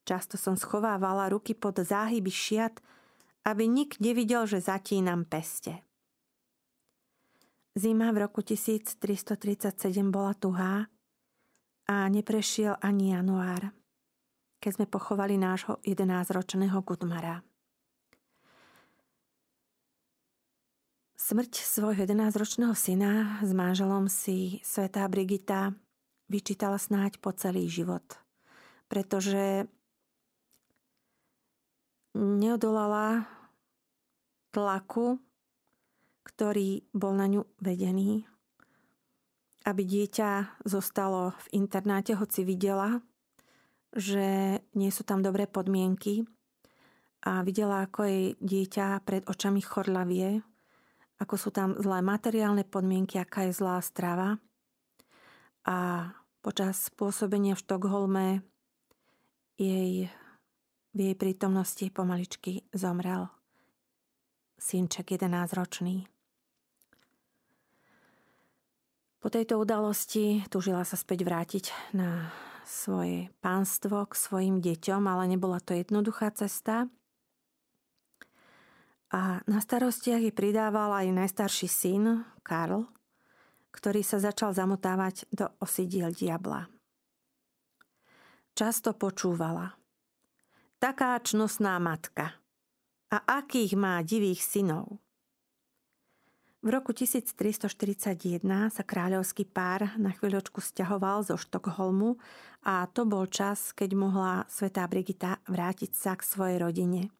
Často 0.09 0.41
som 0.41 0.57
schovávala 0.57 1.29
ruky 1.29 1.53
pod 1.53 1.77
záhyby 1.77 2.33
šiat, 2.33 2.81
aby 3.45 3.69
nik 3.69 4.01
nevidel, 4.01 4.49
že 4.49 4.65
zatínam 4.65 5.29
peste. 5.29 5.85
Zima 7.77 8.09
v 8.17 8.25
roku 8.25 8.41
1337 8.41 9.77
bola 10.09 10.33
tuhá 10.33 10.89
a 11.85 12.09
neprešiel 12.09 12.81
ani 12.81 13.13
január, 13.13 13.77
keď 14.57 14.71
sme 14.81 14.87
pochovali 14.89 15.37
nášho 15.37 15.85
11-ročného 15.85 16.81
Gudmara. 16.81 17.45
Smrť 21.27 21.59
svojho 21.59 22.07
11-ročného 22.07 22.71
syna 22.79 23.43
s 23.43 23.51
manželom 23.51 24.07
si 24.07 24.63
svetá 24.63 25.03
Brigita 25.11 25.75
vyčítala 26.31 26.79
snáď 26.79 27.19
po 27.19 27.35
celý 27.35 27.67
život, 27.67 28.07
pretože 28.87 29.67
neodolala 32.15 33.27
tlaku, 34.55 35.19
ktorý 36.31 36.87
bol 36.95 37.19
na 37.19 37.27
ňu 37.27 37.43
vedený, 37.59 38.23
aby 39.67 39.83
dieťa 39.83 40.63
zostalo 40.63 41.35
v 41.51 41.59
internáte, 41.59 42.15
hoci 42.15 42.47
videla, 42.47 43.03
že 43.91 44.63
nie 44.79 44.95
sú 44.95 45.03
tam 45.03 45.27
dobré 45.27 45.51
podmienky 45.51 46.23
a 47.27 47.43
videla, 47.43 47.83
ako 47.83 48.07
jej 48.07 48.25
dieťa 48.39 49.03
pred 49.03 49.27
očami 49.27 49.59
chorlavie, 49.59 50.47
ako 51.17 51.35
sú 51.37 51.49
tam 51.53 51.77
zlé 51.81 52.05
materiálne 52.05 52.65
podmienky, 52.67 53.17
aká 53.17 53.49
je 53.49 53.57
zlá 53.57 53.81
strava. 53.81 54.37
A 55.67 56.11
počas 56.45 56.93
pôsobenia 56.95 57.57
v 57.57 57.63
Štokholme 57.63 58.27
jej 59.57 60.13
v 60.97 61.13
jej 61.13 61.17
prítomnosti 61.21 61.85
pomaličky 61.93 62.65
zomrel 62.73 63.29
synček 64.57 65.13
11-ročný. 65.13 66.09
Po 69.21 69.29
tejto 69.29 69.61
udalosti 69.61 70.41
tužila 70.49 70.89
sa 70.89 70.97
späť 70.97 71.29
vrátiť 71.29 71.65
na 71.93 72.33
svoje 72.65 73.29
pánstvo 73.45 74.09
k 74.09 74.17
svojim 74.17 74.65
deťom, 74.65 75.05
ale 75.05 75.29
nebola 75.29 75.61
to 75.61 75.77
jednoduchá 75.77 76.33
cesta. 76.33 76.89
A 79.15 79.43
na 79.47 79.59
starostiach 79.63 80.19
jej 80.19 80.35
pridával 80.35 80.91
aj 80.91 81.15
najstarší 81.15 81.69
syn, 81.71 82.27
Karl, 82.43 82.87
ktorý 83.71 84.03
sa 84.03 84.19
začal 84.19 84.51
zamotávať 84.51 85.31
do 85.31 85.47
osidiel 85.63 86.11
diabla. 86.11 86.67
Často 88.57 88.97
počúvala– 88.97 89.75
taká 90.79 91.19
čnostná 91.21 91.81
matka. 91.81 92.37
A 93.11 93.23
akých 93.43 93.79
má 93.79 94.03
divých 94.03 94.43
synov. 94.43 94.99
V 96.63 96.75
roku 96.75 96.91
1341 96.91 98.43
sa 98.75 98.83
kráľovský 98.83 99.47
pár 99.47 99.95
na 99.99 100.11
chvíľočku 100.11 100.59
stiahoval 100.59 101.23
zo 101.23 101.39
Štokholmu 101.39 102.19
a 102.67 102.91
to 102.91 103.07
bol 103.07 103.31
čas, 103.31 103.71
keď 103.71 103.91
mohla 103.95 104.35
svetá 104.51 104.83
Brigita 104.91 105.39
vrátiť 105.47 105.95
sa 105.95 106.19
k 106.19 106.27
svojej 106.27 106.59
rodine. 106.59 107.15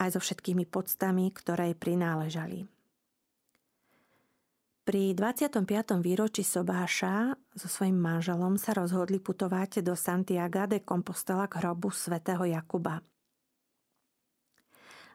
Aj 0.00 0.08
so 0.08 0.16
všetkými 0.16 0.64
podstami, 0.64 1.28
ktoré 1.28 1.70
jej 1.70 1.76
prináležali. 1.76 2.64
Pri 4.80 5.12
25. 5.12 5.60
výročí 6.00 6.42
Sobáša 6.42 7.36
so 7.52 7.68
svojím 7.68 8.00
manželom 8.00 8.56
sa 8.56 8.72
rozhodli 8.72 9.20
putovať 9.20 9.84
do 9.84 9.92
Santiago 9.92 10.64
de 10.66 10.80
Compostela 10.80 11.46
k 11.46 11.60
hrobu 11.62 11.92
svätého 11.92 12.42
Jakuba. 12.48 13.04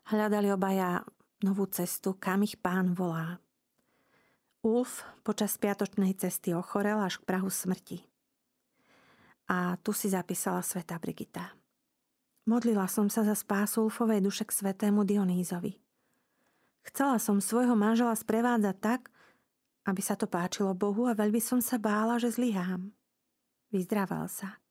Hľadali 0.05 0.53
obaja 0.53 1.01
novú 1.41 1.65
cestu, 1.65 2.13
kam 2.13 2.45
ich 2.45 2.61
pán 2.61 2.93
volá. 2.93 3.41
Ulf 4.61 5.01
počas 5.25 5.57
spiatočnej 5.57 6.13
cesty 6.13 6.53
ochorel 6.53 7.01
až 7.01 7.19
k 7.19 7.27
prahu 7.27 7.49
smrti. 7.49 8.05
A 9.49 9.81
tu 9.81 9.97
si 9.97 10.13
zapísala 10.13 10.61
sveta 10.61 11.01
Brigita. 11.01 11.64
Modlila 12.45 12.85
som 12.85 13.09
sa 13.09 13.25
za 13.25 13.33
spásu 13.33 13.89
Ulfovej 13.89 14.21
duše 14.21 14.45
k 14.45 14.53
svetému 14.53 15.01
Dionýzovi. 15.01 15.81
Chcela 16.85 17.17
som 17.17 17.41
svojho 17.41 17.73
manžela 17.73 18.13
sprevádzať 18.13 18.77
tak, 18.77 19.09
aby 19.89 19.97
sa 19.97 20.13
to 20.13 20.29
páčilo 20.29 20.77
Bohu 20.77 21.09
a 21.09 21.17
veľmi 21.17 21.41
som 21.41 21.57
sa 21.57 21.81
bála, 21.81 22.21
že 22.21 22.29
zlyhám. 22.29 22.93
Vyzdraval 23.73 24.29
sa. 24.29 24.61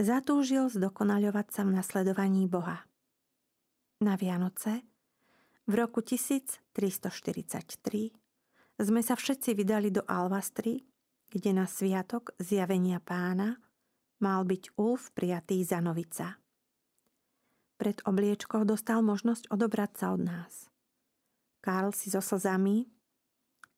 Zatúžil 0.00 0.72
zdokonaľovať 0.72 1.46
sa 1.52 1.60
v 1.68 1.76
nasledovaní 1.76 2.48
Boha. 2.48 2.88
Na 4.00 4.16
Vianoce 4.16 4.80
v 5.68 5.72
roku 5.76 6.00
1343 6.00 6.72
sme 8.80 9.00
sa 9.04 9.12
všetci 9.12 9.52
vydali 9.52 9.92
do 9.92 10.00
Alvastry, 10.08 10.88
kde 11.28 11.52
na 11.52 11.68
sviatok 11.68 12.32
zjavenia 12.40 12.96
pána 13.00 13.60
mal 14.24 14.48
byť 14.48 14.72
Ulf 14.80 15.12
prijatý 15.12 15.60
za 15.60 15.84
novica. 15.84 16.45
Pred 17.76 18.08
obliečkou 18.08 18.64
dostal 18.64 19.04
možnosť 19.04 19.52
odobrať 19.52 19.90
sa 20.00 20.06
od 20.16 20.24
nás. 20.24 20.72
Karl 21.60 21.92
si 21.92 22.08
so 22.08 22.24
slzami 22.24 22.88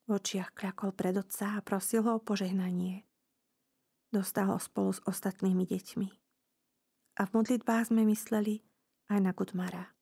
v 0.06 0.08
očiach 0.16 0.56
kľakol 0.56 0.96
pred 0.96 1.18
otca 1.20 1.58
a 1.58 1.64
prosil 1.64 2.06
ho 2.06 2.16
o 2.16 2.24
požehnanie. 2.24 3.04
Dostal 4.08 4.48
ho 4.48 4.56
spolu 4.56 4.96
s 4.96 5.04
ostatnými 5.04 5.68
deťmi. 5.68 6.08
A 7.18 7.26
v 7.26 7.30
modlitbách 7.34 7.92
sme 7.92 8.08
mysleli 8.08 8.64
aj 9.12 9.18
na 9.20 9.36
Gudmara. 9.36 9.92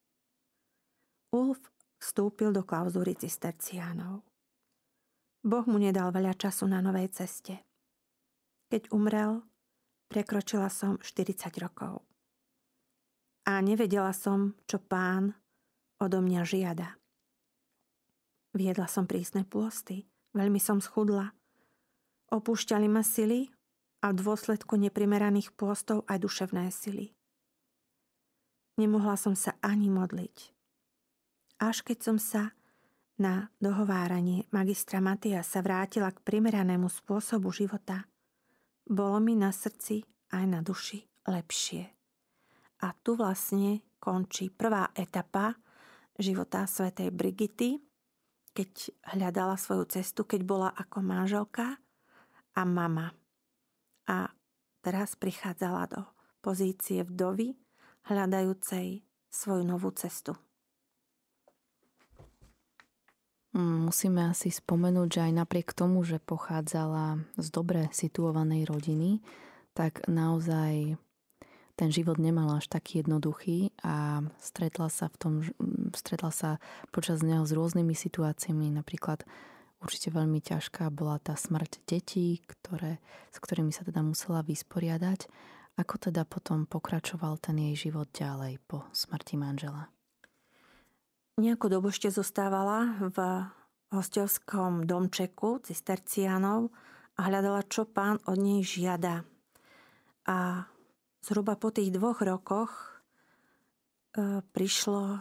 Ulf 1.34 1.58
vstúpil 1.98 2.54
do 2.54 2.62
klauzúry 2.62 3.18
cisterciánov. 3.18 4.22
Boh 5.42 5.64
mu 5.66 5.78
nedal 5.78 6.14
veľa 6.14 6.38
času 6.38 6.70
na 6.70 6.78
novej 6.78 7.10
ceste. 7.10 7.66
Keď 8.70 8.94
umrel, 8.94 9.42
prekročila 10.10 10.70
som 10.70 10.98
40 11.02 11.50
rokov. 11.62 12.02
A 13.46 13.62
nevedela 13.62 14.10
som, 14.10 14.58
čo 14.66 14.82
pán 14.82 15.38
odo 16.02 16.18
mňa 16.18 16.42
žiada. 16.42 16.98
Viedla 18.56 18.90
som 18.90 19.06
prísne 19.06 19.46
pôsty, 19.46 20.08
veľmi 20.34 20.58
som 20.58 20.82
schudla. 20.82 21.30
Opúšťali 22.32 22.88
ma 22.90 23.06
sily 23.06 23.46
a 24.02 24.10
v 24.10 24.18
dôsledku 24.18 24.74
neprimeraných 24.76 25.54
pôstov 25.54 26.02
aj 26.10 26.26
duševné 26.26 26.68
sily. 26.74 27.14
Nemohla 28.76 29.16
som 29.16 29.32
sa 29.32 29.56
ani 29.64 29.88
modliť. 29.88 30.52
Až 31.64 31.80
keď 31.80 31.98
som 32.04 32.18
sa 32.20 32.52
na 33.16 33.48
dohováranie 33.56 34.44
magistra 34.52 35.00
Matia 35.00 35.40
sa 35.40 35.64
vrátila 35.64 36.12
k 36.12 36.20
primeranému 36.20 36.92
spôsobu 36.92 37.48
života, 37.48 38.04
bolo 38.84 39.16
mi 39.24 39.32
na 39.32 39.48
srdci 39.48 40.04
aj 40.36 40.44
na 40.44 40.60
duši 40.60 41.08
lepšie. 41.24 41.95
A 42.84 42.92
tu 43.00 43.16
vlastne 43.16 43.80
končí 43.96 44.52
prvá 44.52 44.92
etapa 44.92 45.56
života 46.16 46.64
svätej 46.68 47.12
Brigity, 47.12 47.80
keď 48.56 48.70
hľadala 49.16 49.60
svoju 49.60 49.84
cestu, 49.88 50.24
keď 50.24 50.40
bola 50.44 50.68
ako 50.72 51.04
manželka 51.04 51.76
a 52.56 52.62
mama. 52.64 53.12
A 54.08 54.32
teraz 54.80 55.12
prichádzala 55.16 55.82
do 55.92 56.00
pozície 56.40 57.04
vdovy, 57.04 57.56
hľadajúcej 58.08 59.04
svoju 59.28 59.62
novú 59.66 59.92
cestu. 59.92 60.32
Musíme 63.56 64.28
asi 64.28 64.52
spomenúť, 64.52 65.08
že 65.08 65.20
aj 65.26 65.32
napriek 65.32 65.72
tomu, 65.72 66.04
že 66.04 66.20
pochádzala 66.20 67.24
z 67.40 67.46
dobre 67.48 67.88
situovanej 67.88 68.68
rodiny, 68.68 69.24
tak 69.72 70.04
naozaj 70.08 71.00
ten 71.76 71.92
život 71.92 72.16
nemala 72.16 72.58
až 72.58 72.72
taký 72.72 73.04
jednoduchý 73.04 73.70
a 73.84 74.24
stretla 74.40 74.88
sa 74.88 75.12
v 75.12 75.16
tom, 75.20 75.32
stretla 75.92 76.32
sa 76.32 76.50
počas 76.88 77.20
neho 77.20 77.44
s 77.44 77.52
rôznymi 77.52 77.92
situáciami, 77.92 78.72
napríklad 78.72 79.28
určite 79.84 80.08
veľmi 80.10 80.40
ťažká 80.40 80.88
bola 80.88 81.20
tá 81.20 81.36
smrť 81.36 81.84
detí, 81.84 82.40
ktoré, 82.48 82.98
s 83.30 83.38
ktorými 83.38 83.70
sa 83.70 83.84
teda 83.84 84.00
musela 84.00 84.40
vysporiadať 84.40 85.28
ako 85.76 86.08
teda 86.08 86.24
potom 86.24 86.64
pokračoval 86.64 87.36
ten 87.36 87.60
jej 87.60 87.88
život 87.88 88.08
ďalej 88.08 88.56
po 88.64 88.88
smrti 88.96 89.36
manžela? 89.36 89.92
Nejakú 91.36 91.68
dobu 91.68 91.92
ešte 91.92 92.08
zostávala 92.08 92.96
v 93.12 93.44
hostovskom 93.92 94.88
domčeku 94.88 95.60
cisterciánov 95.60 96.72
a 97.20 97.28
hľadala, 97.28 97.60
čo 97.68 97.84
pán 97.84 98.16
od 98.24 98.40
nej 98.40 98.64
žiada. 98.64 99.28
A 100.24 100.64
zhruba 101.26 101.58
po 101.58 101.74
tých 101.74 101.90
dvoch 101.90 102.22
rokoch 102.22 103.02
e, 104.14 104.46
prišlo 104.54 105.18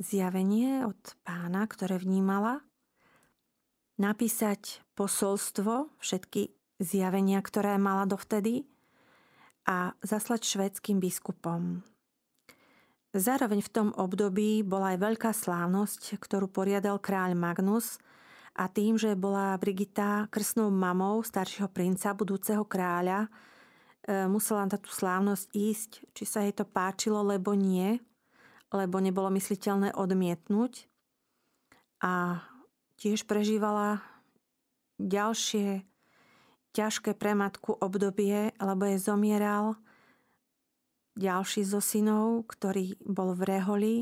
zjavenie 0.00 0.88
od 0.88 0.96
pána, 1.28 1.68
ktoré 1.68 2.00
vnímala, 2.00 2.64
napísať 4.00 4.80
posolstvo, 4.96 5.92
všetky 6.00 6.56
zjavenia, 6.80 7.44
ktoré 7.44 7.76
mala 7.76 8.08
dovtedy 8.08 8.64
a 9.68 9.92
zaslať 10.00 10.40
švédským 10.48 11.04
biskupom. 11.04 11.84
Zároveň 13.12 13.60
v 13.60 13.72
tom 13.76 13.88
období 13.92 14.64
bola 14.64 14.96
aj 14.96 15.04
veľká 15.04 15.30
slávnosť, 15.36 16.16
ktorú 16.16 16.48
poriadal 16.48 16.96
kráľ 16.96 17.36
Magnus 17.36 18.00
a 18.56 18.72
tým, 18.72 18.96
že 18.96 19.12
bola 19.18 19.52
Brigita 19.60 20.32
krsnou 20.32 20.72
mamou 20.72 21.20
staršieho 21.20 21.68
princa, 21.68 22.16
budúceho 22.16 22.64
kráľa, 22.64 23.28
musela 24.28 24.66
na 24.66 24.76
tú 24.76 24.90
slávnosť 24.90 25.46
ísť, 25.54 25.90
či 26.16 26.24
sa 26.26 26.42
jej 26.42 26.54
to 26.54 26.66
páčilo, 26.66 27.22
lebo 27.22 27.54
nie, 27.54 28.02
lebo 28.74 28.98
nebolo 28.98 29.30
mysliteľné 29.30 29.94
odmietnúť. 29.94 30.86
A 32.00 32.42
tiež 32.98 33.28
prežívala 33.28 34.02
ďalšie 34.98 35.84
ťažké 36.70 37.18
pre 37.18 37.34
matku 37.34 37.74
obdobie, 37.74 38.54
lebo 38.58 38.82
je 38.86 38.98
zomieral 39.02 39.74
ďalší 41.18 41.66
zo 41.66 41.82
synov, 41.82 42.46
ktorý 42.46 42.94
bol 43.02 43.34
v 43.34 43.42
Reholi, 43.42 43.96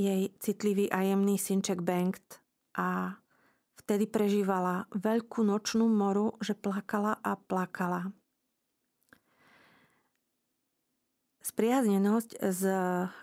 jej 0.00 0.32
citlivý 0.40 0.88
a 0.88 1.04
jemný 1.04 1.36
synček 1.36 1.84
Bengt 1.84 2.40
a 2.72 3.20
vtedy 3.76 4.08
prežívala 4.08 4.88
veľkú 4.96 5.44
nočnú 5.44 5.90
moru, 5.90 6.38
že 6.40 6.56
plakala 6.56 7.20
a 7.20 7.36
plakala. 7.36 8.08
Spriaznenosť 11.50 12.30
s 12.38 12.62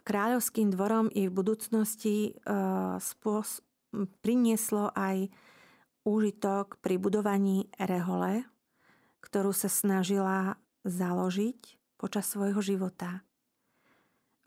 kráľovským 0.04 0.76
dvorom 0.76 1.08
i 1.16 1.32
v 1.32 1.34
budúcnosti 1.34 2.36
uh, 2.44 3.00
spôs- 3.00 3.64
prinieslo 4.20 4.92
aj 4.92 5.32
úžitok 6.04 6.80
pri 6.84 7.00
budovaní 7.00 7.72
rehole, 7.80 8.44
ktorú 9.24 9.56
sa 9.56 9.72
snažila 9.72 10.60
založiť 10.84 11.80
počas 11.96 12.28
svojho 12.28 12.60
života. 12.60 13.24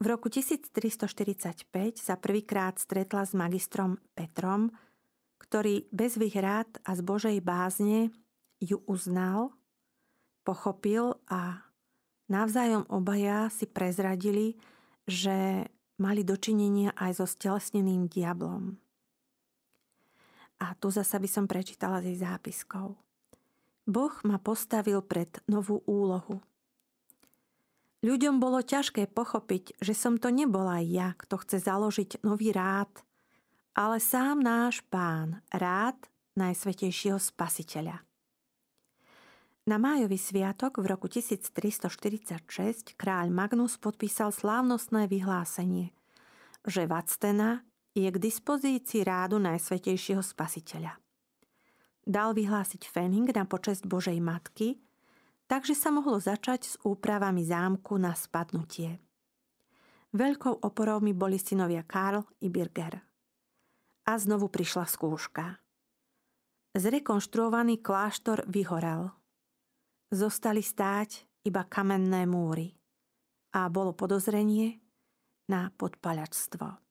V 0.01 0.09
roku 0.09 0.33
1345 0.33 1.69
sa 1.97 2.15
prvýkrát 2.17 2.81
stretla 2.81 3.29
s 3.29 3.37
magistrom 3.37 4.01
Petrom, 4.17 4.73
ktorý 5.41 5.89
bez 5.93 6.17
výhrad 6.17 6.69
a 6.89 6.97
z 6.97 7.01
Božej 7.05 7.37
bázne 7.45 8.09
ju 8.61 8.81
uznal, 8.89 9.53
pochopil 10.45 11.21
a 11.29 11.70
navzájom 12.31 12.87
obaja 12.89 13.51
si 13.51 13.67
prezradili, 13.67 14.57
že 15.05 15.67
mali 16.01 16.25
dočinenia 16.25 16.97
aj 16.97 17.21
so 17.21 17.27
stelesneným 17.29 18.09
diablom. 18.09 18.81
A 20.61 20.73
tu 20.77 20.89
zasa 20.89 21.21
by 21.21 21.29
som 21.29 21.45
prečítala 21.45 22.01
z 22.01 22.15
jej 22.15 22.19
zápiskov. 22.25 22.97
Boh 23.85 24.15
ma 24.25 24.39
postavil 24.39 25.03
pred 25.03 25.29
novú 25.51 25.83
úlohu. 25.85 26.41
Ľuďom 28.01 28.41
bolo 28.41 28.65
ťažké 28.65 29.13
pochopiť, 29.13 29.77
že 29.77 29.93
som 29.93 30.17
to 30.17 30.33
nebola 30.33 30.81
ja, 30.81 31.13
kto 31.21 31.37
chce 31.45 31.61
založiť 31.69 32.25
nový 32.25 32.49
rád, 32.49 32.89
ale 33.77 34.01
sám 34.01 34.41
náš 34.41 34.81
pán, 34.89 35.45
rád 35.53 35.97
Najsvetejšieho 36.39 37.21
spasiteľa. 37.21 38.10
Na 39.71 39.79
májový 39.79 40.19
sviatok 40.19 40.83
v 40.83 40.91
roku 40.91 41.07
1346 41.07 42.99
kráľ 42.99 43.31
Magnus 43.31 43.79
podpísal 43.79 44.35
slávnostné 44.35 45.07
vyhlásenie, 45.07 45.95
že 46.67 46.91
Vactena 46.91 47.63
je 47.95 48.11
k 48.11 48.19
dispozícii 48.19 49.07
rádu 49.07 49.39
Najsvetejšieho 49.39 50.27
spasiteľa. 50.27 50.99
Dal 52.03 52.35
vyhlásiť 52.35 52.83
Fenning 52.83 53.31
na 53.31 53.47
počest 53.47 53.87
Božej 53.87 54.19
Matky, 54.19 54.83
takže 55.47 55.79
sa 55.79 55.95
mohlo 55.95 56.19
začať 56.19 56.67
s 56.67 56.75
úpravami 56.83 57.47
zámku 57.47 57.95
na 57.95 58.11
spadnutie. 58.19 58.99
Veľkou 60.11 60.67
oporou 60.67 60.99
mi 60.99 61.15
boli 61.15 61.39
synovia 61.39 61.87
Karl 61.87 62.27
i 62.43 62.51
Birger. 62.51 62.99
A 64.03 64.19
znovu 64.19 64.51
prišla 64.51 64.91
skúška. 64.91 65.63
Zrekonštruovaný 66.75 67.79
kláštor 67.79 68.51
vyhorel. 68.51 69.20
Zostali 70.11 70.61
stáť 70.61 71.43
iba 71.47 71.63
kamenné 71.65 72.27
múry 72.27 72.75
a 73.55 73.71
bolo 73.71 73.95
podozrenie 73.95 74.83
na 75.47 75.71
podpaľačstvo 75.75 76.91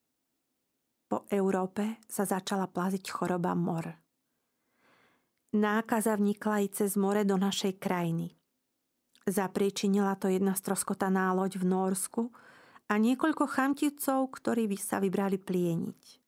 po 1.09 1.25
Európe 1.33 1.97
sa 2.05 2.23
začala 2.23 2.69
plaziť 2.69 3.09
choroba 3.09 3.57
mor. 3.57 3.97
Nákaza 5.57 6.13
vnikla 6.13 6.61
i 6.61 6.69
cez 6.69 6.93
more 6.93 7.25
do 7.25 7.33
našej 7.33 7.81
krajiny. 7.81 8.37
Zapríčinila 9.25 10.13
to 10.21 10.29
jedna 10.29 10.53
stroskotaná 10.53 11.33
loď 11.33 11.57
v 11.57 11.65
Norsku 11.65 12.29
a 12.85 12.93
niekoľko 13.01 13.49
chamtivcov, 13.49 14.29
ktorí 14.37 14.69
by 14.69 14.77
sa 14.77 15.01
vybrali 15.01 15.41
plieniť. 15.41 16.21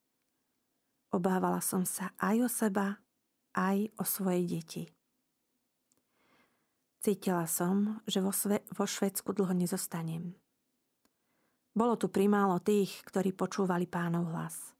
Obávala 1.14 1.62
som 1.62 1.86
sa 1.86 2.10
aj 2.18 2.36
o 2.42 2.48
seba, 2.50 2.98
aj 3.54 3.86
o 3.94 4.02
svoje 4.02 4.42
deti. 4.50 4.82
Cítila 7.02 7.50
som, 7.50 7.98
že 8.06 8.22
vo, 8.22 8.30
sve, 8.30 8.62
vo 8.70 8.86
Švedsku 8.86 9.34
dlho 9.34 9.50
nezostanem. 9.58 10.38
Bolo 11.74 11.98
tu 11.98 12.06
primálo 12.06 12.62
tých, 12.62 13.02
ktorí 13.02 13.34
počúvali 13.34 13.90
pánov 13.90 14.30
hlas. 14.30 14.70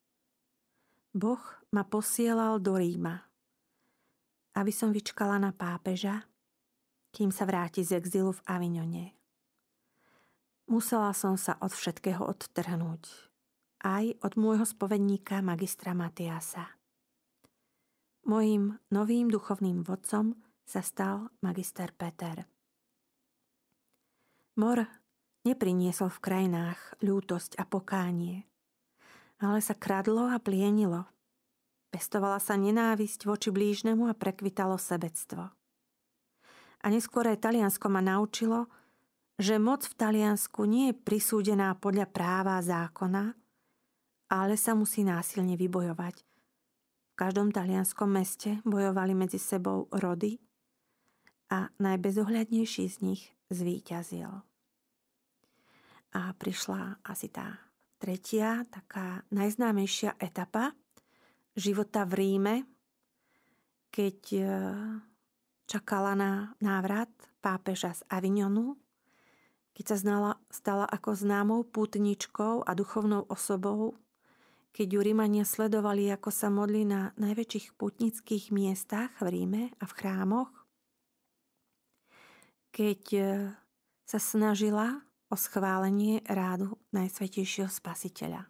Boh 1.10 1.42
ma 1.74 1.82
posielal 1.82 2.62
do 2.62 2.78
Ríma, 2.78 3.26
aby 4.54 4.70
som 4.70 4.94
vyčkala 4.94 5.42
na 5.42 5.50
pápeža, 5.50 6.30
kým 7.10 7.34
sa 7.34 7.42
vráti 7.42 7.82
z 7.82 7.98
exilu 7.98 8.30
v 8.30 8.44
Avignone. 8.46 9.18
Musela 10.70 11.10
som 11.18 11.34
sa 11.34 11.58
od 11.58 11.74
všetkého 11.74 12.22
odtrhnúť, 12.22 13.02
aj 13.82 14.14
od 14.22 14.32
môjho 14.38 14.62
spovedníka 14.62 15.42
magistra 15.42 15.90
Matiasa. 15.90 16.70
Mojím 18.22 18.78
novým 18.94 19.26
duchovným 19.26 19.82
vodcom 19.82 20.38
sa 20.72 20.80
stal 20.80 21.28
magister 21.44 21.92
Peter. 21.92 22.48
Mor 24.56 24.88
nepriniesol 25.44 26.08
v 26.08 26.22
krajinách 26.24 26.96
ľútosť 27.04 27.60
a 27.60 27.68
pokánie, 27.68 28.48
ale 29.36 29.60
sa 29.60 29.76
kradlo 29.76 30.32
a 30.32 30.40
plienilo. 30.40 31.04
Pestovala 31.92 32.40
sa 32.40 32.56
nenávisť 32.56 33.28
voči 33.28 33.52
blížnemu 33.52 34.08
a 34.08 34.16
prekvitalo 34.16 34.80
sebectvo. 34.80 35.52
A 36.80 36.86
neskôr 36.88 37.28
aj 37.28 37.44
Taliansko 37.44 37.92
ma 37.92 38.00
naučilo, 38.00 38.72
že 39.36 39.60
moc 39.60 39.84
v 39.84 39.92
Taliansku 39.92 40.64
nie 40.64 40.88
je 40.88 40.96
prisúdená 40.96 41.76
podľa 41.76 42.08
práva 42.08 42.56
a 42.56 42.64
zákona, 42.64 43.36
ale 44.32 44.56
sa 44.56 44.72
musí 44.72 45.04
násilne 45.04 45.60
vybojovať. 45.60 46.24
V 47.12 47.14
každom 47.20 47.52
talianskom 47.52 48.08
meste 48.08 48.64
bojovali 48.64 49.12
medzi 49.12 49.36
sebou 49.36 49.84
rody 49.92 50.40
a 51.52 51.68
najbezohľadnejší 51.76 52.84
z 52.88 52.96
nich 53.04 53.22
zvíťazil. 53.52 54.40
A 56.12 56.20
prišla 56.40 57.04
asi 57.04 57.28
tá 57.28 57.60
tretia, 58.00 58.64
taká 58.72 59.20
najznámejšia 59.28 60.16
etapa 60.16 60.72
života 61.52 62.08
v 62.08 62.12
Ríme, 62.16 62.54
keď 63.92 64.18
e, 64.32 64.40
čakala 65.68 66.16
na 66.16 66.32
návrat 66.64 67.12
pápeža 67.44 67.92
z 67.92 68.02
Avignonu, 68.08 68.80
keď 69.76 69.84
sa 69.92 69.96
znala, 70.00 70.32
stala 70.48 70.88
ako 70.88 71.12
známou 71.12 71.60
pútničkou 71.68 72.64
a 72.64 72.72
duchovnou 72.72 73.28
osobou 73.28 74.00
keď 74.72 74.88
ju 74.88 75.00
Rímania 75.04 75.44
sledovali, 75.44 76.08
ako 76.08 76.32
sa 76.32 76.48
modli 76.48 76.88
na 76.88 77.12
najväčších 77.20 77.76
putnických 77.76 78.48
miestach 78.56 79.12
v 79.20 79.28
Ríme 79.28 79.62
a 79.76 79.84
v 79.84 79.92
chrámoch, 79.92 80.61
keď 82.72 83.02
e, 83.12 83.22
sa 84.08 84.18
snažila 84.18 85.04
o 85.28 85.36
schválenie 85.36 86.24
rádu 86.28 86.80
Najsvetejšieho 86.92 87.68
Spasiteľa. 87.68 88.48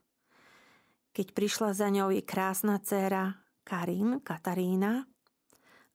Keď 1.13 1.27
prišla 1.37 1.77
za 1.77 1.93
ňou 1.93 2.09
jej 2.09 2.25
krásna 2.25 2.81
dcéra 2.81 3.37
Karin, 3.63 4.23
Katarína 4.25 5.05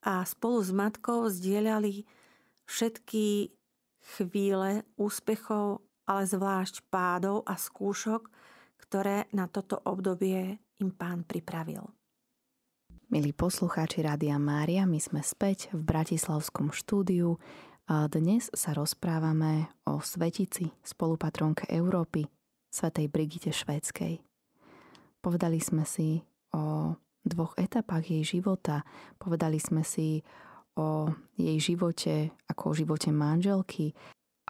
a 0.05 0.21
spolu 0.23 0.61
s 0.61 0.71
matkou 0.71 1.27
zdieľali 1.27 2.05
všetky 2.69 3.51
chvíle 4.15 4.85
úspechov, 4.95 5.83
ale 6.07 6.23
zvlášť 6.23 6.85
pádov 6.87 7.43
a 7.43 7.59
skúšok, 7.59 8.31
ktoré 8.87 9.27
na 9.35 9.51
toto 9.51 9.81
obdobie 9.83 10.61
im 10.79 10.89
pán 10.93 11.27
pripravil. 11.27 11.91
Milí 13.07 13.31
poslucháči 13.31 14.03
Rádia 14.03 14.35
Mária, 14.35 14.83
my 14.83 14.99
sme 14.99 15.23
späť 15.23 15.71
v 15.71 15.79
Bratislavskom 15.79 16.75
štúdiu 16.75 17.39
dnes 17.87 18.51
sa 18.51 18.75
rozprávame 18.75 19.71
o 19.87 20.03
svetici, 20.03 20.67
spolupatronke 20.83 21.71
Európy, 21.71 22.27
svätej 22.67 23.07
Brigite 23.07 23.55
Švédskej. 23.55 24.19
Povedali 25.23 25.63
sme 25.63 25.87
si 25.87 26.19
o 26.51 26.91
dvoch 27.23 27.55
etapách 27.55 28.11
jej 28.11 28.23
života. 28.27 28.83
Povedali 29.15 29.55
sme 29.55 29.87
si 29.87 30.19
o 30.75 31.07
jej 31.39 31.55
živote 31.63 32.35
ako 32.51 32.63
o 32.71 32.73
živote 32.75 33.15
manželky 33.15 33.95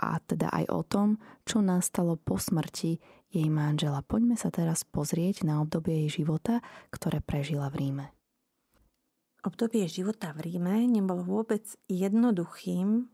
a 0.02 0.17
teda 0.17 0.50
aj 0.50 0.65
o 0.73 0.82
tom, 0.82 1.21
čo 1.45 1.62
nastalo 1.62 2.17
po 2.17 2.41
smrti 2.41 2.97
jej 3.30 3.47
manžela. 3.54 4.02
Poďme 4.02 4.34
sa 4.34 4.50
teraz 4.50 4.82
pozrieť 4.82 5.45
na 5.45 5.62
obdobie 5.62 6.10
jej 6.10 6.26
života, 6.26 6.65
ktoré 6.89 7.21
prežila 7.21 7.69
v 7.69 7.86
Ríme. 7.86 8.06
Obdobie 9.45 9.86
života 9.86 10.34
v 10.34 10.50
Ríme 10.50 10.89
nebolo 10.89 11.21
vôbec 11.21 11.69
jednoduchým 11.86 13.13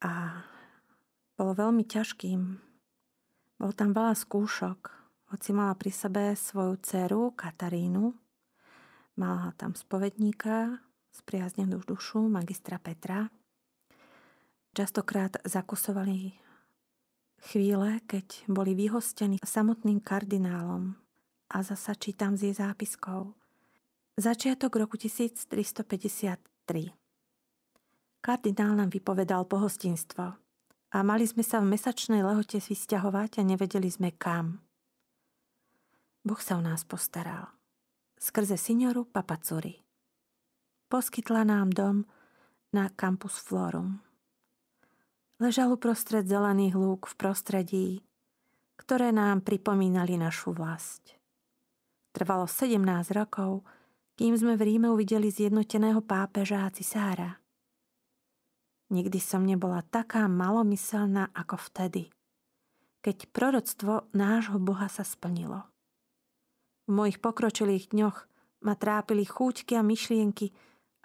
a 0.00 0.44
bolo 1.36 1.52
veľmi 1.56 1.84
ťažkým. 1.84 2.40
Bolo 3.60 3.72
tam 3.76 3.92
veľa 3.92 4.16
skúšok, 4.16 4.78
hoci 5.32 5.50
mala 5.52 5.76
pri 5.76 5.92
sebe 5.92 6.24
svoju 6.32 6.80
dceru 6.80 7.36
Katarínu, 7.36 8.16
mala 9.20 9.52
tam 9.60 9.76
spovedníka, 9.76 10.80
spriaznenú 11.12 11.84
dušu, 11.84 12.24
magistra 12.26 12.80
Petra, 12.80 13.28
Častokrát 14.70 15.34
zakusovali 15.42 16.30
chvíle, 17.42 17.98
keď 18.06 18.46
boli 18.46 18.78
vyhostení 18.78 19.42
samotným 19.42 19.98
kardinálom 19.98 20.94
a 21.50 21.56
zasa 21.66 21.98
čítam 21.98 22.38
z 22.38 22.46
jej 22.46 22.54
zápiskov. 22.54 23.34
Začiatok 24.14 24.78
roku 24.78 24.94
1353. 24.94 26.99
Kardinál 28.20 28.76
nám 28.76 28.92
vypovedal 28.92 29.48
pohostinstvo 29.48 30.24
a 30.92 30.98
mali 31.00 31.24
sme 31.24 31.40
sa 31.40 31.56
v 31.64 31.72
mesačnej 31.72 32.20
lehote 32.20 32.60
vysťahovať 32.60 33.40
a 33.40 33.42
nevedeli 33.48 33.88
sme 33.88 34.12
kam. 34.12 34.60
Boh 36.20 36.36
sa 36.36 36.60
o 36.60 36.62
nás 36.62 36.84
postaral. 36.84 37.48
Skrze 38.20 38.60
signoru 38.60 39.08
Papacuri. 39.08 39.80
Poskytla 40.92 41.48
nám 41.48 41.72
dom 41.72 42.04
na 42.76 42.92
Campus 42.92 43.40
Florum. 43.40 44.04
Ležal 45.40 45.72
uprostred 45.72 46.28
zelených 46.28 46.76
lúk 46.76 47.08
v 47.08 47.14
prostredí, 47.16 47.88
ktoré 48.76 49.16
nám 49.16 49.40
pripomínali 49.40 50.20
našu 50.20 50.52
vlast. 50.52 51.16
Trvalo 52.12 52.44
17 52.44 52.84
rokov, 53.16 53.64
kým 54.20 54.36
sme 54.36 54.60
v 54.60 54.68
Ríme 54.68 54.92
uvideli 54.92 55.32
zjednoteného 55.32 56.04
pápeža 56.04 56.68
a 56.68 56.74
cisára. 56.74 57.40
Nikdy 58.90 59.22
som 59.22 59.46
nebola 59.46 59.86
taká 59.86 60.26
malomyselná 60.26 61.30
ako 61.30 61.62
vtedy, 61.70 62.10
keď 63.06 63.30
proroctvo 63.30 64.10
nášho 64.10 64.58
Boha 64.58 64.90
sa 64.90 65.06
splnilo. 65.06 65.62
V 66.90 66.98
mojich 66.98 67.22
pokročilých 67.22 67.94
dňoch 67.94 68.18
ma 68.66 68.74
trápili 68.74 69.22
chúťky 69.22 69.78
a 69.78 69.86
myšlienky, 69.86 70.50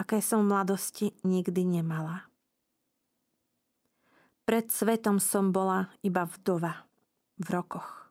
aké 0.01 0.17
som 0.19 0.43
v 0.43 0.49
mladosti 0.49 1.13
nikdy 1.21 1.61
nemala. 1.61 2.25
Pred 4.49 4.73
svetom 4.73 5.21
som 5.21 5.53
bola 5.53 5.93
iba 6.01 6.25
vdova 6.25 6.89
v 7.37 7.47
rokoch. 7.53 8.09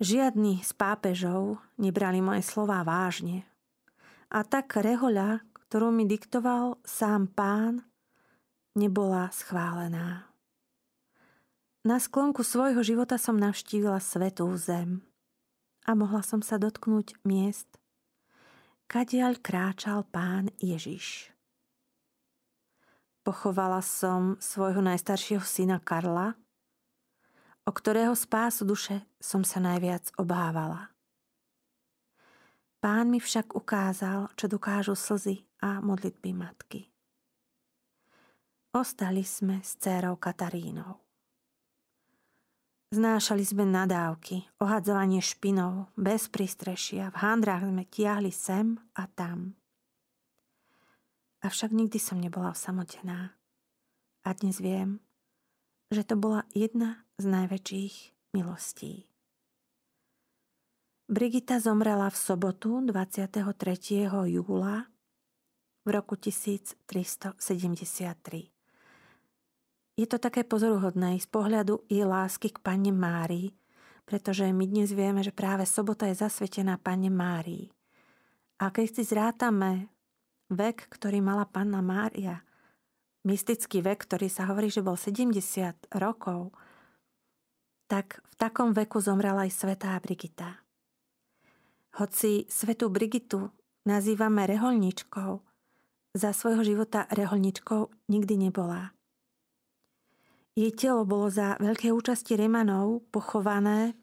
Žiadni 0.00 0.64
z 0.64 0.72
pápežov 0.76 1.60
nebrali 1.76 2.24
moje 2.24 2.40
slová 2.40 2.80
vážne. 2.80 3.44
A 4.32 4.40
tak 4.48 4.80
rehoľa, 4.80 5.44
ktorú 5.70 5.94
mi 5.94 6.02
diktoval 6.02 6.82
sám 6.82 7.30
pán, 7.30 7.86
nebola 8.74 9.30
schválená. 9.30 10.26
Na 11.86 12.02
sklonku 12.02 12.42
svojho 12.42 12.82
života 12.82 13.14
som 13.22 13.38
navštívila 13.38 14.02
svetú 14.02 14.50
zem 14.58 14.98
a 15.86 15.94
mohla 15.94 16.26
som 16.26 16.42
sa 16.42 16.58
dotknúť 16.58 17.22
miest, 17.22 17.70
kadiaľ 18.90 19.38
kráčal 19.38 20.02
pán 20.10 20.50
Ježiš. 20.58 21.30
Pochovala 23.22 23.78
som 23.78 24.42
svojho 24.42 24.82
najstaršieho 24.82 25.46
syna 25.46 25.78
Karla, 25.78 26.34
o 27.62 27.70
ktorého 27.70 28.18
spásu 28.18 28.66
duše 28.66 29.06
som 29.22 29.46
sa 29.46 29.62
najviac 29.62 30.10
obávala. 30.18 30.89
Pán 32.80 33.12
mi 33.12 33.20
však 33.20 33.52
ukázal, 33.52 34.32
čo 34.40 34.48
dokážu 34.48 34.96
slzy 34.96 35.44
a 35.60 35.84
modlitby 35.84 36.32
matky. 36.32 36.88
Ostali 38.72 39.20
sme 39.20 39.60
s 39.60 39.76
dcérou 39.76 40.16
Katarínou. 40.16 40.96
Znášali 42.88 43.44
sme 43.44 43.68
nadávky, 43.68 44.48
ohadzovanie 44.64 45.20
špinov, 45.20 45.92
bez 45.92 46.32
prístrešia, 46.32 47.12
v 47.12 47.20
handrách 47.20 47.68
sme 47.68 47.84
tiahli 47.84 48.32
sem 48.32 48.80
a 48.96 49.04
tam. 49.12 49.60
Avšak 51.44 51.76
nikdy 51.76 52.00
som 52.00 52.16
nebola 52.16 52.56
samotená. 52.56 53.36
A 54.24 54.28
dnes 54.32 54.56
viem, 54.56 55.04
že 55.92 56.00
to 56.00 56.16
bola 56.16 56.48
jedna 56.56 57.04
z 57.20 57.28
najväčších 57.28 57.94
milostí. 58.32 59.09
Brigita 61.10 61.58
zomrela 61.58 62.06
v 62.06 62.14
sobotu 62.14 62.86
23. 62.86 63.42
júla 64.30 64.86
v 65.82 65.88
roku 65.90 66.14
1373. 66.14 67.34
Je 69.98 70.06
to 70.06 70.22
také 70.22 70.46
pozoruhodné 70.46 71.18
z 71.18 71.26
pohľadu 71.26 71.82
jej 71.90 72.06
lásky 72.06 72.54
k 72.54 72.62
Pane 72.62 72.94
Márii, 72.94 73.50
pretože 74.06 74.46
my 74.54 74.62
dnes 74.70 74.94
vieme, 74.94 75.26
že 75.26 75.34
práve 75.34 75.66
sobota 75.66 76.06
je 76.06 76.14
zasvetená 76.14 76.78
Pane 76.78 77.10
Márii. 77.10 77.74
A 78.62 78.70
keď 78.70 78.86
si 78.94 79.02
zrátame 79.02 79.90
vek, 80.46 80.94
ktorý 80.94 81.18
mala 81.18 81.42
panna 81.42 81.82
Mária, 81.82 82.38
mystický 83.26 83.82
vek, 83.82 84.06
ktorý 84.06 84.30
sa 84.30 84.46
hovorí, 84.46 84.70
že 84.70 84.78
bol 84.78 84.94
70 84.94 85.90
rokov, 85.90 86.54
tak 87.90 88.22
v 88.30 88.34
takom 88.38 88.70
veku 88.70 89.02
zomrela 89.02 89.42
aj 89.50 89.58
svetá 89.58 89.98
Brigita. 89.98 90.69
Hoci 91.98 92.46
svetú 92.46 92.86
Brigitu 92.92 93.50
nazývame 93.82 94.46
reholničkou, 94.46 95.42
za 96.10 96.34
svojho 96.34 96.66
života 96.66 97.06
reholničkou 97.10 98.10
nikdy 98.10 98.50
nebola. 98.50 98.90
Jej 100.58 100.74
telo 100.74 101.06
bolo 101.06 101.30
za 101.30 101.54
veľké 101.62 101.94
účasti 101.94 102.34
Remanov 102.34 103.06
pochované 103.14 103.94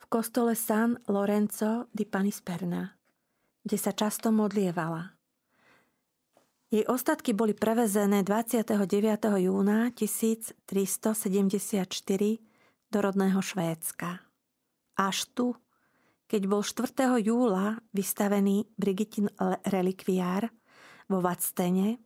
v 0.00 0.04
kostole 0.08 0.56
San 0.56 0.96
Lorenzo 1.04 1.92
di 1.92 2.08
Panisperna, 2.08 2.96
kde 3.60 3.76
sa 3.76 3.92
často 3.92 4.32
modlievala. 4.32 5.12
Jej 6.72 6.88
ostatky 6.88 7.36
boli 7.36 7.52
prevezené 7.52 8.24
29. 8.24 8.72
júna 9.44 9.92
1374 9.92 11.84
do 12.88 12.98
rodného 13.04 13.40
Švédska. 13.44 14.24
Až 14.96 15.28
tu, 15.36 15.52
keď 16.32 16.48
bol 16.48 16.64
4. 16.64 17.20
júla 17.20 17.76
vystavený 17.92 18.64
Brigitin 18.80 19.28
relikviár 19.68 20.48
vo 21.04 21.20
Vatstene, 21.20 22.00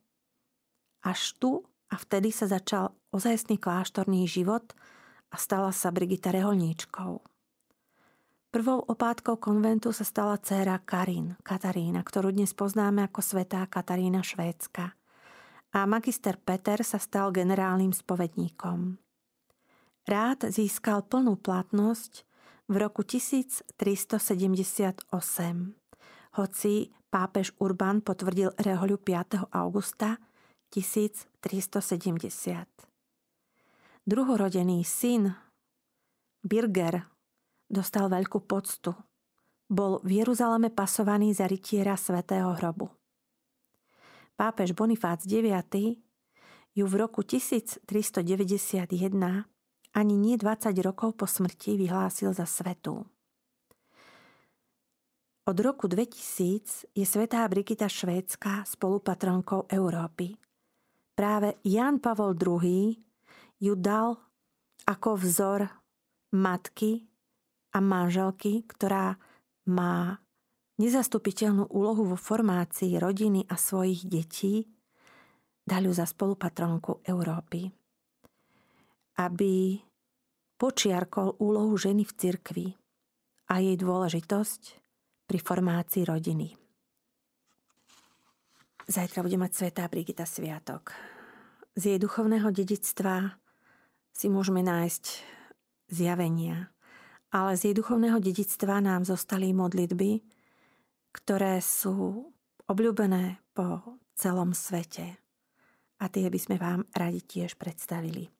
až 1.07 1.39
tu 1.39 1.63
a 1.87 1.95
vtedy 1.95 2.35
sa 2.35 2.51
začal 2.51 2.91
ozajstný 3.15 3.63
kláštorný 3.63 4.27
život 4.27 4.75
a 5.31 5.39
stala 5.39 5.71
sa 5.71 5.95
Brigita 5.95 6.35
reholníčkou. 6.35 7.23
Prvou 8.51 8.83
opátkou 8.91 9.39
konventu 9.39 9.95
sa 9.95 10.03
stala 10.03 10.43
dcéra 10.43 10.83
Karin, 10.83 11.39
Katarína, 11.47 12.03
ktorú 12.03 12.35
dnes 12.35 12.51
poznáme 12.51 13.07
ako 13.07 13.23
svetá 13.23 13.63
Katarína 13.71 14.27
Švédska. 14.27 14.91
A 15.71 15.87
magister 15.87 16.35
Peter 16.35 16.83
sa 16.83 16.99
stal 16.99 17.31
generálnym 17.31 17.95
spovedníkom. 17.95 18.99
Rád 20.03 20.51
získal 20.51 21.07
plnú 21.07 21.39
platnosť 21.39 22.26
v 22.67 22.75
roku 22.77 23.03
1378, 23.03 25.75
hoci 26.35 26.91
pápež 27.11 27.53
Urban 27.63 28.01
potvrdil 28.03 28.51
reholiu 28.59 28.99
5. 28.99 29.35
augusta 29.55 30.17
1370. 30.75 32.67
Druhorodený 34.07 34.85
syn 34.85 35.35
Birger 36.43 37.03
dostal 37.71 38.09
veľkú 38.11 38.41
poctu. 38.47 38.95
Bol 39.67 39.99
v 40.07 40.23
Jeruzaleme 40.23 40.71
pasovaný 40.71 41.35
za 41.35 41.51
rytiera 41.51 41.99
svätého 41.99 42.55
hrobu. 42.55 42.87
Pápež 44.39 44.79
Bonifác 44.79 45.27
IX 45.27 45.67
ju 46.75 46.87
v 46.87 46.95
roku 46.95 47.23
1391 47.23 49.56
ani 49.97 50.15
nie 50.21 50.37
20 50.37 50.77
rokov 50.85 51.17
po 51.17 51.25
smrti 51.25 51.81
vyhlásil 51.81 52.37
za 52.37 52.45
svetú. 52.45 53.09
Od 55.47 55.57
roku 55.63 55.87
2000 55.87 56.91
je 56.91 57.07
svetá 57.07 57.47
Brigita 57.47 57.87
Švédska 57.87 58.67
spolupatronkou 58.67 59.71
Európy. 59.71 60.35
Práve 61.15 61.63
Jan 61.63 62.03
Pavol 62.03 62.35
II 62.35 62.99
ju 63.63 63.75
dal 63.79 64.19
ako 64.85 65.23
vzor 65.23 65.71
matky 66.35 67.07
a 67.73 67.79
manželky, 67.79 68.67
ktorá 68.67 69.15
má 69.71 70.19
nezastupiteľnú 70.83 71.71
úlohu 71.71 72.11
vo 72.11 72.19
formácii 72.19 72.99
rodiny 72.99 73.47
a 73.47 73.55
svojich 73.55 74.03
detí, 74.03 74.67
dali 75.63 75.89
ju 75.89 75.95
za 75.95 76.11
spolupatronku 76.11 77.07
Európy. 77.07 77.71
Aby 79.17 79.79
počiarkol 80.57 81.37
úlohu 81.41 81.77
ženy 81.77 82.05
v 82.05 82.13
cirkvi 82.17 82.67
a 83.53 83.61
jej 83.61 83.77
dôležitosť 83.77 84.63
pri 85.29 85.39
formácii 85.41 86.03
rodiny. 86.09 86.57
Zajtra 88.87 89.27
bude 89.27 89.35
mať 89.35 89.53
Svetá 89.53 89.91
Brigita 89.91 90.23
Sviatok. 90.23 90.95
Z 91.75 91.83
jej 91.91 91.99
duchovného 91.99 92.55
dedictva 92.55 93.35
si 94.15 94.31
môžeme 94.31 94.63
nájsť 94.63 95.05
zjavenia, 95.91 96.71
ale 97.35 97.59
z 97.59 97.71
jej 97.71 97.75
duchovného 97.77 98.23
dedictva 98.23 98.79
nám 98.79 99.03
zostali 99.03 99.51
modlitby, 99.51 100.23
ktoré 101.11 101.59
sú 101.59 102.31
obľúbené 102.71 103.43
po 103.53 103.99
celom 104.15 104.55
svete. 104.55 105.19
A 105.99 106.07
tie 106.07 106.31
by 106.31 106.39
sme 106.39 106.57
vám 106.61 106.87
radi 106.95 107.25
tiež 107.25 107.59
predstavili. 107.59 108.36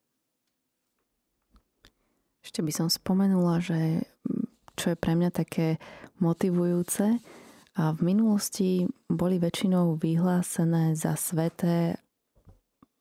Ešte 2.47 2.63
by 2.63 2.71
som 2.71 2.87
spomenula, 2.87 3.59
že 3.59 4.07
čo 4.79 4.95
je 4.95 4.97
pre 4.97 5.19
mňa 5.19 5.35
také 5.35 5.83
motivujúce, 6.23 7.19
a 7.77 7.93
v 7.93 8.01
minulosti 8.09 8.89
boli 9.05 9.37
väčšinou 9.37 10.01
vyhlásené 10.01 10.97
za 10.97 11.13
sveté 11.13 12.01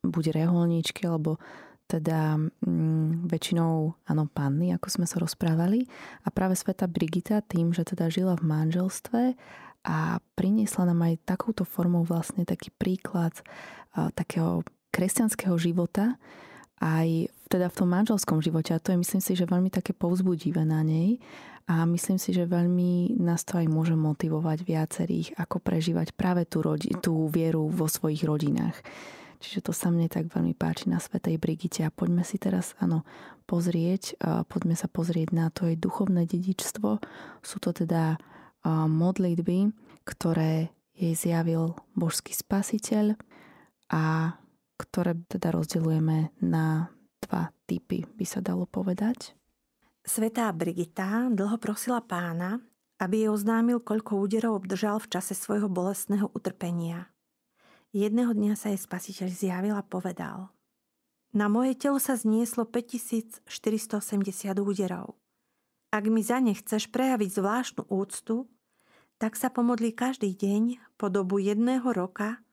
buď 0.03 0.35
reholníčky, 0.35 1.07
alebo 1.07 1.39
teda 1.87 2.35
mm, 2.41 3.29
väčšinou, 3.29 3.95
áno, 4.03 4.23
panny, 4.27 4.75
ako 4.75 4.87
sme 4.99 5.05
sa 5.07 5.21
rozprávali. 5.21 5.87
A 6.25 6.33
práve 6.33 6.59
sveta 6.59 6.91
Brigita 6.91 7.39
tým, 7.39 7.71
že 7.71 7.87
teda 7.87 8.11
žila 8.11 8.35
v 8.35 8.49
manželstve 8.51 9.21
a 9.87 10.19
priniesla 10.35 10.91
nám 10.91 11.07
aj 11.07 11.23
takúto 11.23 11.63
formou 11.63 12.03
vlastne 12.03 12.43
taký 12.43 12.73
príklad 12.75 13.31
a, 13.95 14.11
takého 14.11 14.65
kresťanského 14.91 15.55
života, 15.55 16.19
aj 16.81 17.31
teda 17.47 17.71
v 17.71 17.77
tom 17.77 17.89
manželskom 17.93 18.39
živote. 18.43 18.73
A 18.75 18.81
to 18.81 18.91
je 18.91 18.99
myslím 18.99 19.21
si, 19.23 19.37
že 19.37 19.47
veľmi 19.47 19.71
také 19.71 19.95
povzbudivé 19.95 20.65
na 20.67 20.83
nej. 20.83 21.21
A 21.65 21.81
myslím 21.89 22.21
si, 22.21 22.29
že 22.29 22.45
veľmi 22.45 23.17
nás 23.17 23.41
to 23.41 23.57
aj 23.57 23.65
môže 23.65 23.97
motivovať 23.97 24.69
viacerých, 24.69 25.33
ako 25.33 25.57
prežívať 25.57 26.13
práve 26.13 26.45
tú, 26.45 26.61
rodi- 26.61 26.93
tú 27.01 27.25
vieru 27.25 27.65
vo 27.73 27.89
svojich 27.89 28.21
rodinách. 28.21 28.77
Čiže 29.41 29.65
to 29.65 29.71
sa 29.73 29.89
mne 29.89 30.05
tak 30.05 30.29
veľmi 30.29 30.53
páči 30.53 30.93
na 30.93 31.01
Svetej 31.01 31.41
Brigite 31.41 31.81
a 31.85 31.93
poďme 31.93 32.21
si 32.21 32.37
teraz, 32.37 32.77
áno, 32.77 33.01
pozrieť, 33.49 34.17
poďme 34.45 34.77
sa 34.77 34.85
pozrieť 34.85 35.33
na 35.33 35.49
to 35.49 35.65
jej 35.69 35.77
duchovné 35.77 36.29
dedičstvo. 36.29 37.01
Sú 37.41 37.57
to 37.57 37.73
teda 37.73 38.21
modlitby, 38.89 39.73
ktoré 40.05 40.69
jej 40.93 41.13
zjavil 41.13 41.73
božský 41.93 42.33
spasiteľ 42.33 43.17
a 43.89 44.33
ktoré 44.75 45.15
teda 45.27 45.55
rozdeľujeme 45.55 46.43
na 46.43 46.91
dva 47.23 47.49
typy, 47.65 48.05
by 48.05 48.25
sa 48.27 48.43
dalo 48.43 48.67
povedať. 48.69 49.33
Svetá 50.05 50.53
Brigita 50.53 51.33
dlho 51.33 51.57
prosila 51.57 51.97
pána, 52.03 52.61
aby 53.01 53.25
jej 53.25 53.31
oznámil, 53.33 53.81
koľko 53.81 54.21
úderov 54.21 54.63
obdržal 54.63 55.01
v 55.01 55.09
čase 55.17 55.33
svojho 55.33 55.67
bolestného 55.67 56.29
utrpenia. 56.31 57.09
Jedného 57.95 58.35
dňa 58.35 58.53
sa 58.59 58.69
jej 58.69 58.79
spasiteľ 58.79 59.27
zjavil 59.31 59.73
a 59.73 59.83
povedal 59.83 60.53
Na 61.33 61.49
moje 61.49 61.73
telo 61.79 61.97
sa 61.97 62.13
znieslo 62.15 62.69
5480 62.69 63.47
úderov. 64.61 65.17
Ak 65.89 66.05
mi 66.11 66.19
za 66.19 66.43
ne 66.43 66.51
chceš 66.51 66.91
prejaviť 66.91 67.29
zvláštnu 67.39 67.87
úctu, 67.87 68.51
tak 69.15 69.39
sa 69.39 69.47
pomodlí 69.47 69.95
každý 69.95 70.35
deň 70.35 70.77
po 70.99 71.07
dobu 71.07 71.39
jedného 71.39 71.87
roka 71.95 72.44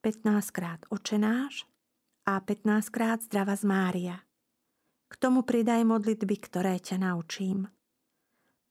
15 0.00 0.56
krát 0.56 0.80
očenáš 0.88 1.68
a 2.24 2.40
15 2.40 2.88
krát 2.88 3.20
zdrava 3.20 3.52
z 3.52 3.68
Mária. 3.68 4.16
K 5.12 5.14
tomu 5.20 5.44
pridaj 5.44 5.84
modlitby, 5.84 6.40
ktoré 6.40 6.80
ťa 6.80 7.04
naučím. 7.04 7.68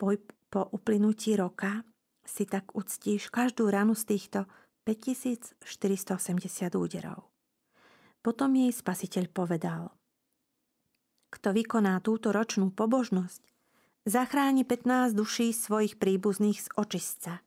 Po, 0.02 0.18
po 0.50 0.74
uplynutí 0.74 1.38
roka 1.38 1.86
si 2.26 2.50
tak 2.50 2.74
uctíš 2.74 3.30
každú 3.30 3.70
ranu 3.70 3.94
z 3.94 4.10
týchto 4.10 4.50
5480 4.90 5.62
úderov. 6.74 7.30
Potom 8.26 8.50
jej 8.58 8.74
spasiteľ 8.74 9.30
povedal 9.30 9.94
Kto 11.30 11.54
vykoná 11.54 12.02
túto 12.02 12.34
ročnú 12.34 12.74
pobožnosť, 12.74 13.46
zachráni 14.10 14.66
15 14.66 15.14
duší 15.14 15.54
svojich 15.54 16.02
príbuzných 16.02 16.58
z 16.58 16.68
očistca. 16.74 17.46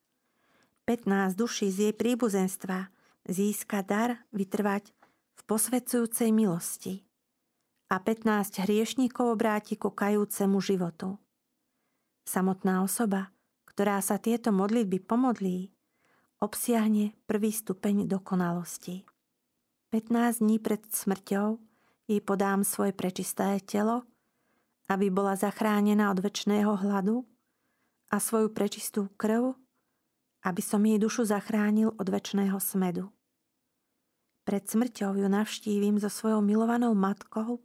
15 0.87 1.35
duší 1.35 1.67
z 1.67 1.91
jej 1.91 1.95
príbuzenstva 1.99 2.92
získa 3.29 3.83
dar 3.87 4.23
vytrvať 4.35 4.91
v 5.39 5.41
posvedzujúcej 5.47 6.31
milosti 6.35 7.07
a 7.93 8.01
15 8.01 8.65
hriešníkov 8.65 9.37
obráti 9.37 9.77
ku 9.77 9.93
kajúcemu 9.93 10.59
životu. 10.65 11.21
Samotná 12.25 12.81
osoba, 12.81 13.35
ktorá 13.69 14.01
sa 14.01 14.17
tieto 14.17 14.49
modlitby 14.55 15.03
pomodlí, 15.05 15.69
obsiahne 16.43 17.15
prvý 17.29 17.55
stupeň 17.55 18.09
dokonalosti. 18.11 19.07
15 19.93 20.41
dní 20.41 20.57
pred 20.57 20.83
smrťou 20.89 21.61
jej 22.09 22.21
podám 22.25 22.65
svoje 22.65 22.97
prečisté 22.97 23.61
telo, 23.63 24.09
aby 24.89 25.13
bola 25.13 25.37
zachránená 25.39 26.11
od 26.11 26.19
väčšného 26.25 26.81
hladu 26.83 27.29
a 28.09 28.17
svoju 28.19 28.51
prečistú 28.51 29.13
krv, 29.21 29.55
aby 30.43 30.63
som 30.63 30.83
jej 30.83 30.99
dušu 30.99 31.31
zachránil 31.31 31.95
od 31.95 32.07
väčšného 32.07 32.59
smedu. 32.59 33.11
Pred 34.43 34.67
smrťou 34.67 35.15
ju 35.15 35.29
navštívim 35.31 36.03
so 36.03 36.11
svojou 36.11 36.43
milovanou 36.43 36.91
matkou 36.99 37.63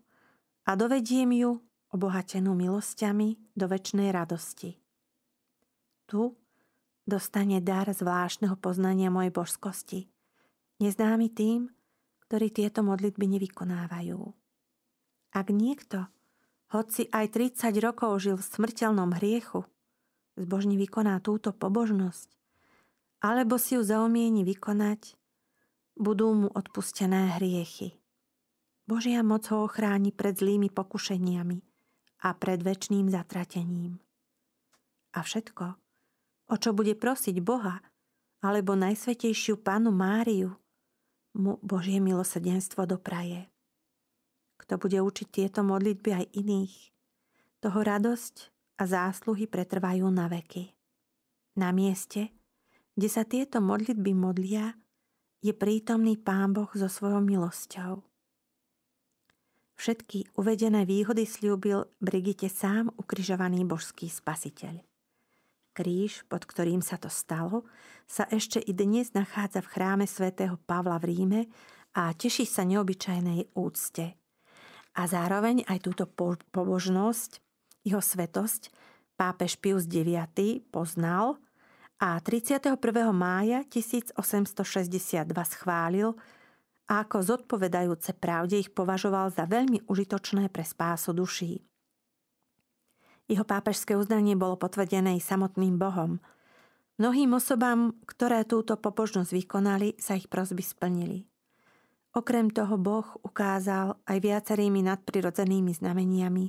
a 0.61 0.71
dovediem 0.77 1.33
ju, 1.33 1.57
obohatenú 1.89 2.53
milosťami, 2.53 3.57
do 3.57 3.65
väčšnej 3.65 4.13
radosti. 4.13 4.77
Tu 6.05 6.37
dostane 7.09 7.57
dar 7.65 7.89
zvláštneho 7.89 8.53
poznania 8.61 9.09
mojej 9.09 9.33
božskosti. 9.33 9.99
Neznámy 10.77 11.33
tým, 11.33 11.73
ktorí 12.29 12.53
tieto 12.53 12.85
modlitby 12.85 13.25
nevykonávajú. 13.25 14.21
Ak 15.33 15.49
niekto, 15.49 16.05
hoci 16.69 17.09
aj 17.09 17.33
30 17.57 17.73
rokov 17.81 18.21
žil 18.21 18.37
v 18.37 18.45
smrteľnom 18.45 19.17
hriechu, 19.17 19.65
zbožne 20.37 20.77
vykoná 20.77 21.17
túto 21.25 21.49
pobožnosť, 21.49 22.36
alebo 23.23 23.57
si 23.57 23.75
ju 23.75 23.81
zaumieni 23.81 24.45
vykonať, 24.45 25.17
budú 25.97 26.33
mu 26.33 26.47
odpustené 26.53 27.37
hriechy. 27.37 27.97
Božia 28.87 29.19
moc 29.25 29.43
ho 29.51 29.67
ochráni 29.67 30.15
pred 30.15 30.37
zlými 30.37 30.71
pokušeniami 30.71 31.59
a 32.23 32.31
pred 32.37 32.63
väčšným 32.63 33.11
zatratením. 33.11 33.99
A 35.17 35.19
všetko, 35.25 35.65
o 36.47 36.55
čo 36.55 36.71
bude 36.71 36.95
prosiť 36.95 37.41
Boha 37.43 37.81
alebo 38.39 38.77
Najsvetejšiu 38.77 39.59
Pánu 39.59 39.89
Máriu, 39.91 40.55
mu 41.37 41.59
Božie 41.61 42.01
milosrdenstvo 42.01 42.85
dopraje. 42.85 43.49
Kto 44.57 44.77
bude 44.81 44.97
učiť 45.01 45.27
tieto 45.29 45.61
modlitby 45.61 46.09
aj 46.13 46.25
iných, 46.33 46.75
toho 47.61 47.79
radosť 47.81 48.35
a 48.77 48.83
zásluhy 48.85 49.49
pretrvajú 49.49 50.05
na 50.09 50.29
veky. 50.29 50.73
Na 51.57 51.73
mieste, 51.73 52.29
kde 52.97 53.09
sa 53.13 53.21
tieto 53.21 53.61
modlitby 53.61 54.17
modlia, 54.17 54.73
je 55.45 55.53
prítomný 55.53 56.17
Pán 56.17 56.57
Boh 56.57 56.67
so 56.73 56.89
svojou 56.89 57.21
milosťou. 57.21 58.01
Všetky 59.77 60.33
uvedené 60.33 60.89
výhody 60.89 61.29
slúbil 61.29 61.85
Brigite 62.01 62.49
sám 62.49 62.89
ukrižovaný 62.97 63.61
božský 63.69 64.09
spasiteľ. 64.09 64.81
Kríž, 65.77 66.25
pod 66.25 66.49
ktorým 66.49 66.81
sa 66.81 66.97
to 66.97 67.05
stalo, 67.05 67.69
sa 68.09 68.25
ešte 68.33 68.57
i 68.57 68.73
dnes 68.73 69.13
nachádza 69.13 69.61
v 69.61 69.69
chráme 69.77 70.05
svätého 70.09 70.57
Pavla 70.65 70.97
v 70.97 71.13
Ríme 71.13 71.41
a 71.93 72.09
teší 72.17 72.49
sa 72.49 72.65
neobyčajnej 72.65 73.53
úcte. 73.53 74.17
A 74.97 75.05
zároveň 75.05 75.61
aj 75.69 75.85
túto 75.85 76.09
pobožnosť, 76.49 77.45
jeho 77.85 78.01
svetosť, 78.01 78.73
pápež 79.13 79.61
Pius 79.61 79.85
IX 79.85 80.33
poznal 80.73 81.37
a 81.97 82.21
31. 82.21 82.77
mája 83.09 83.65
1862 83.65 85.25
schválil 85.49 86.13
a 86.85 87.01
ako 87.01 87.17
zodpovedajúce 87.25 88.13
pravde 88.21 88.61
ich 88.61 88.69
považoval 88.69 89.33
za 89.33 89.49
veľmi 89.49 89.89
užitočné 89.89 90.53
pre 90.53 90.61
spásu 90.61 91.17
duší. 91.17 91.65
Jeho 93.25 93.43
pápežské 93.43 93.97
uznanie 93.97 94.37
bolo 94.37 94.61
potvrdené 94.61 95.17
i 95.17 95.21
samotným 95.21 95.81
Bohom. 95.81 96.21
Mnohým 97.01 97.33
osobám, 97.33 97.97
ktoré 98.05 98.45
túto 98.45 98.77
pobožnosť 98.77 99.33
vykonali, 99.33 99.97
sa 99.97 100.15
ich 100.15 100.29
prosby 100.29 100.61
splnili. 100.61 101.25
Okrem 102.13 102.53
toho 102.53 102.77
Boh 102.77 103.09
ukázal 103.25 103.97
aj 104.05 104.17
viacerými 104.21 104.85
nadprirodzenými 104.85 105.73
znameniami, 105.73 106.45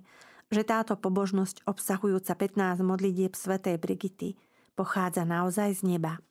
že 0.53 0.63
táto 0.65 0.95
pobožnosť 1.01 1.65
obsahujúca 1.65 2.37
15 2.37 2.85
modlitieb 2.85 3.33
svätej 3.33 3.81
Brigity– 3.81 4.37
pochádza 4.79 5.27
naozaj 5.27 5.83
z 5.83 5.99
neba. 5.99 6.23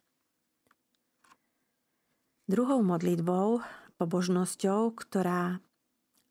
Druhou 2.48 2.80
modlitbou, 2.80 3.60
pobožnosťou, 4.00 4.96
ktorá 4.96 5.60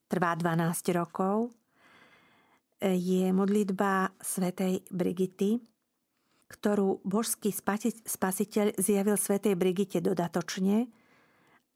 trvá 0.09 0.33
12 0.33 0.97
rokov, 0.97 1.53
je 2.81 3.29
modlitba 3.29 4.17
svätej 4.17 4.81
Brigity, 4.89 5.61
ktorú 6.49 7.05
božský 7.05 7.53
spasiteľ 8.01 8.73
zjavil 8.81 9.13
svätej 9.13 9.53
Brigite 9.53 10.01
dodatočne 10.01 10.89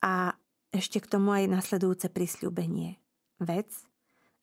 a 0.01 0.33
ešte 0.73 1.03
k 1.03 1.09
tomu 1.11 1.37
aj 1.37 1.51
nasledujúce 1.51 2.09
prisľúbenie. 2.09 2.97
Vec, 3.43 3.69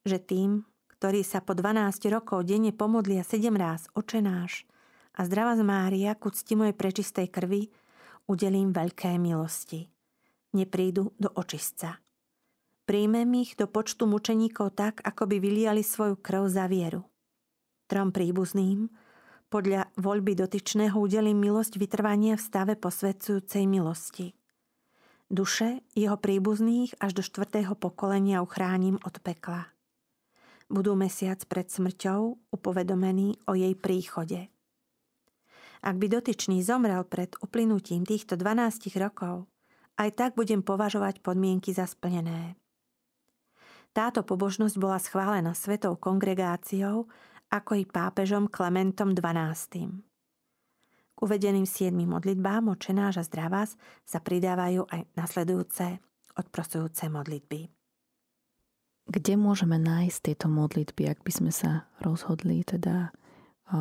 že 0.07 0.23
tým, 0.23 0.63
ktorí 0.95 1.27
sa 1.27 1.43
po 1.43 1.59
12 1.59 2.07
rokov 2.13 2.47
denne 2.47 2.71
pomodlia 2.71 3.27
7 3.27 3.51
ráz 3.57 3.89
očenáš, 3.97 4.69
a 5.19 5.27
zdravá 5.27 5.59
z 5.59 5.67
Mária, 5.67 6.15
ku 6.15 6.31
cti 6.31 6.55
mojej 6.55 6.79
prečistej 6.79 7.27
krvi, 7.27 7.67
udelím 8.31 8.71
veľké 8.71 9.19
milosti. 9.19 9.91
Neprídu 10.55 11.11
do 11.19 11.35
očistca. 11.35 11.99
Príjmem 12.87 13.29
ich 13.45 13.59
do 13.59 13.69
počtu 13.69 14.09
mučeníkov 14.09 14.79
tak, 14.79 15.03
ako 15.05 15.29
by 15.29 15.37
vyliali 15.43 15.85
svoju 15.85 16.17
krv 16.23 16.49
za 16.49 16.65
vieru. 16.71 17.05
Trom 17.91 18.15
príbuzným, 18.15 18.89
podľa 19.53 19.93
voľby 19.99 20.39
dotyčného 20.39 20.97
udelím 20.97 21.37
milosť 21.37 21.77
vytrvania 21.77 22.37
v 22.39 22.47
stave 22.47 22.75
posvedcujúcej 22.81 23.65
milosti. 23.69 24.33
Duše 25.29 25.85
jeho 25.93 26.17
príbuzných 26.17 26.97
až 27.01 27.21
do 27.21 27.23
štvrtého 27.25 27.77
pokolenia 27.77 28.41
uchránim 28.41 28.97
od 29.05 29.21
pekla. 29.21 29.69
Budú 30.69 30.97
mesiac 30.97 31.41
pred 31.49 31.69
smrťou 31.69 32.53
upovedomení 32.53 33.37
o 33.49 33.57
jej 33.57 33.73
príchode. 33.77 34.49
Ak 35.83 35.95
by 35.97 36.07
dotyčný 36.11 36.63
zomrel 36.63 37.07
pred 37.07 37.35
uplynutím 37.39 38.03
týchto 38.03 38.35
12 38.35 38.91
rokov, 38.99 39.47
aj 39.99 40.11
tak 40.15 40.31
budem 40.39 40.63
považovať 40.63 41.23
podmienky 41.23 41.75
za 41.75 41.87
splnené. 41.87 42.55
Táto 43.91 44.23
pobožnosť 44.23 44.77
bola 44.79 44.99
schválená 45.03 45.55
svetou 45.59 45.99
kongregáciou 45.99 47.11
ako 47.49 47.73
i 47.81 47.85
pápežom 47.89 48.47
Klementom 48.47 49.17
XII. 49.17 49.91
K 51.15 51.19
uvedeným 51.19 51.67
siedmým 51.67 52.15
modlitbám 52.15 52.71
očenáš 52.71 53.19
a 53.19 53.27
zdravás 53.27 53.75
sa 54.07 54.23
pridávajú 54.23 54.87
aj 54.87 55.03
nasledujúce 55.19 55.99
odprosujúce 56.39 57.11
modlitby. 57.11 57.67
Kde 59.09 59.35
môžeme 59.35 59.81
nájsť 59.81 60.19
tieto 60.31 60.47
modlitby, 60.47 61.11
ak 61.11 61.27
by 61.27 61.33
sme 61.33 61.51
sa 61.51 61.91
rozhodli 61.99 62.63
teda 62.63 63.11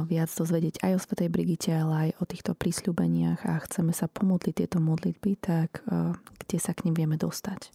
viac 0.07 0.27
dozvedieť 0.31 0.83
aj 0.83 0.91
o 0.95 0.99
Svetej 0.99 1.29
Brigite, 1.31 1.71
ale 1.71 1.93
aj 2.09 2.09
o 2.19 2.23
týchto 2.27 2.51
prísľubeniach 2.53 3.47
a 3.47 3.59
chceme 3.63 3.95
sa 3.95 4.11
pomodliť 4.11 4.55
tieto 4.63 4.83
modlitby, 4.83 5.31
tak 5.39 5.83
kde 6.43 6.57
sa 6.59 6.75
k 6.75 6.87
nim 6.87 6.95
vieme 6.95 7.15
dostať? 7.15 7.71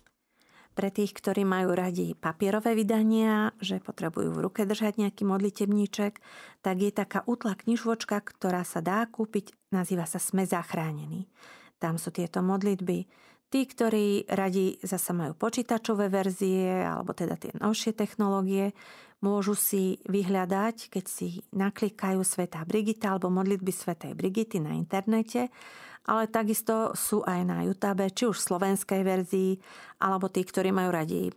Pre 0.72 0.88
tých, 0.88 1.12
ktorí 1.12 1.44
majú 1.44 1.76
radi 1.76 2.16
papierové 2.16 2.72
vydania, 2.72 3.52
že 3.60 3.76
potrebujú 3.76 4.32
v 4.32 4.42
ruke 4.48 4.64
držať 4.64 5.04
nejaký 5.04 5.28
modlitebníček, 5.28 6.16
tak 6.64 6.76
je 6.80 6.88
taká 6.88 7.20
útla 7.28 7.52
knižvočka, 7.60 8.24
ktorá 8.24 8.64
sa 8.64 8.80
dá 8.80 9.04
kúpiť, 9.04 9.52
nazýva 9.68 10.08
sa 10.08 10.16
Sme 10.16 10.48
zachránení. 10.48 11.28
Tam 11.76 12.00
sú 12.00 12.08
tieto 12.08 12.40
modlitby. 12.40 13.04
Tí, 13.52 13.68
ktorí 13.68 14.32
radi 14.32 14.80
zasa 14.80 15.12
majú 15.12 15.36
počítačové 15.36 16.08
verzie, 16.08 16.88
alebo 16.88 17.12
teda 17.12 17.36
tie 17.36 17.52
novšie 17.60 17.92
technológie, 17.92 18.72
môžu 19.22 19.54
si 19.54 20.02
vyhľadať, 20.10 20.90
keď 20.90 21.04
si 21.06 21.40
naklikajú 21.54 22.20
Svetá 22.26 22.66
Brigita 22.66 23.14
alebo 23.14 23.30
modlitby 23.30 23.70
Svetej 23.70 24.18
Brigity 24.18 24.58
na 24.58 24.74
internete, 24.74 25.48
ale 26.02 26.26
takisto 26.26 26.92
sú 26.98 27.22
aj 27.22 27.40
na 27.46 27.62
YouTube, 27.62 28.02
či 28.10 28.26
už 28.26 28.36
v 28.42 28.46
slovenskej 28.50 29.00
verzii, 29.06 29.52
alebo 30.02 30.26
tí, 30.26 30.42
ktorí 30.42 30.74
majú 30.74 30.90
radi 30.90 31.30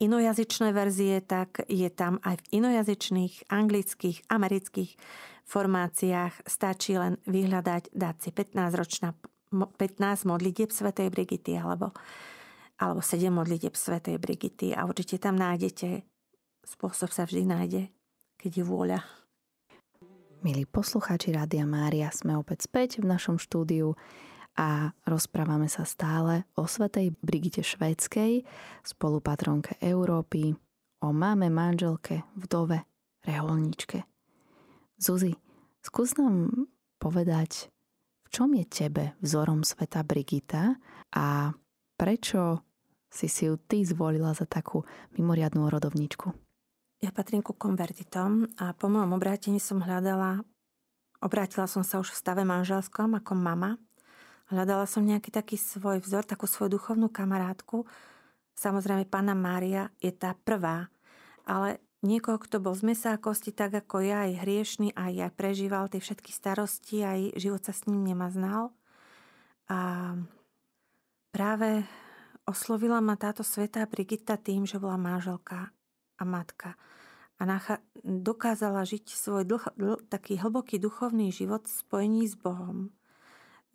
inojazyčné 0.00 0.72
verzie, 0.72 1.20
tak 1.20 1.68
je 1.68 1.90
tam 1.92 2.16
aj 2.24 2.40
v 2.40 2.62
inojazyčných, 2.62 3.52
anglických, 3.52 4.24
amerických 4.32 4.96
formáciách. 5.44 6.48
Stačí 6.48 6.96
len 6.96 7.20
vyhľadať, 7.28 7.92
dať 7.92 8.16
si 8.16 8.30
15 8.32 8.80
ročná 8.80 9.12
15 9.52 10.28
modlitieb 10.28 10.70
Svetej 10.72 11.08
Brigity 11.08 11.56
alebo, 11.56 11.92
alebo 12.80 13.00
7 13.00 13.28
modlitieb 13.32 13.74
Svetej 13.74 14.20
Brigity 14.20 14.76
a 14.76 14.84
určite 14.84 15.16
tam 15.20 15.36
nájdete 15.36 16.17
Spôsob 16.68 17.08
sa 17.08 17.24
vždy 17.24 17.48
nájde, 17.48 17.82
keď 18.36 18.60
je 18.60 18.64
vôľa. 18.68 19.00
Milí 20.44 20.68
poslucháči 20.68 21.32
Rádia 21.32 21.64
Mária, 21.64 22.12
sme 22.12 22.36
opäť 22.36 22.68
späť 22.68 23.00
v 23.00 23.08
našom 23.08 23.40
štúdiu 23.40 23.96
a 24.52 24.92
rozprávame 25.08 25.72
sa 25.72 25.88
stále 25.88 26.44
o 26.60 26.68
svetej 26.68 27.16
Brigite 27.24 27.64
Švédskej, 27.64 28.44
spolupatronke 28.84 29.80
Európy, 29.80 30.60
o 31.00 31.08
máme, 31.08 31.48
manželke, 31.48 32.28
vdove, 32.36 32.84
reholníčke. 33.24 34.04
Zuzi, 35.00 35.40
skús 35.80 36.20
nám 36.20 36.68
povedať, 37.00 37.72
v 38.22 38.28
čom 38.28 38.52
je 38.52 38.68
tebe 38.68 39.16
vzorom 39.24 39.64
sveta 39.64 40.04
Brigita 40.04 40.76
a 41.16 41.56
prečo 41.96 42.60
si 43.08 43.24
si 43.24 43.48
ju 43.48 43.56
ty 43.56 43.88
zvolila 43.88 44.36
za 44.36 44.44
takú 44.44 44.84
mimoriadnú 45.16 45.64
rodovničku? 45.64 46.47
Ja 46.98 47.14
patrím 47.14 47.46
ku 47.46 47.54
konvertitom 47.54 48.50
a 48.58 48.74
po 48.74 48.90
mojom 48.90 49.14
obrátení 49.14 49.62
som 49.62 49.78
hľadala, 49.78 50.42
obrátila 51.22 51.70
som 51.70 51.86
sa 51.86 52.02
už 52.02 52.10
v 52.10 52.18
stave 52.18 52.42
manželskom 52.42 53.14
ako 53.14 53.38
mama. 53.38 53.78
Hľadala 54.50 54.82
som 54.82 55.06
nejaký 55.06 55.30
taký 55.30 55.54
svoj 55.54 56.02
vzor, 56.02 56.26
takú 56.26 56.50
svoju 56.50 56.74
duchovnú 56.74 57.06
kamarátku. 57.06 57.86
Samozrejme, 58.58 59.06
pána 59.06 59.38
Mária 59.38 59.94
je 60.02 60.10
tá 60.10 60.34
prvá, 60.42 60.90
ale 61.46 61.78
niekoho, 62.02 62.34
kto 62.42 62.58
bol 62.58 62.74
z 62.74 62.90
mesa 62.90 63.14
kosti, 63.14 63.54
tak 63.54 63.78
ako 63.78 64.02
ja, 64.02 64.26
aj 64.26 64.42
hriešný, 64.42 64.90
aj, 64.98 65.30
aj 65.30 65.32
prežíval 65.38 65.86
tie 65.86 66.02
všetky 66.02 66.34
starosti, 66.34 67.06
aj 67.06 67.38
život 67.38 67.62
sa 67.62 67.70
s 67.70 67.86
ním 67.86 68.10
znal. 68.26 68.74
A 69.70 69.78
práve 71.30 71.86
oslovila 72.42 72.98
ma 72.98 73.14
táto 73.14 73.46
svetá 73.46 73.86
Brigita 73.86 74.34
tým, 74.34 74.66
že 74.66 74.82
bola 74.82 74.98
manželka 74.98 75.70
a 76.18 76.22
matka. 76.26 76.74
A 77.38 77.46
nacha- 77.46 77.80
dokázala 78.02 78.82
žiť 78.82 79.14
svoj 79.14 79.46
dlh- 79.46 79.74
dl- 79.78 80.02
taký 80.10 80.42
hlboký 80.42 80.82
duchovný 80.82 81.30
život 81.30 81.70
v 81.70 81.72
spojení 81.72 82.26
s 82.26 82.34
Bohom. 82.34 82.90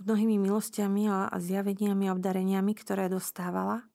Mnohými 0.04 0.36
milostiami 0.36 1.08
a, 1.08 1.32
zjaveniami 1.40 2.12
a 2.12 2.14
obdareniami, 2.14 2.76
ktoré 2.76 3.08
dostávala. 3.08 3.88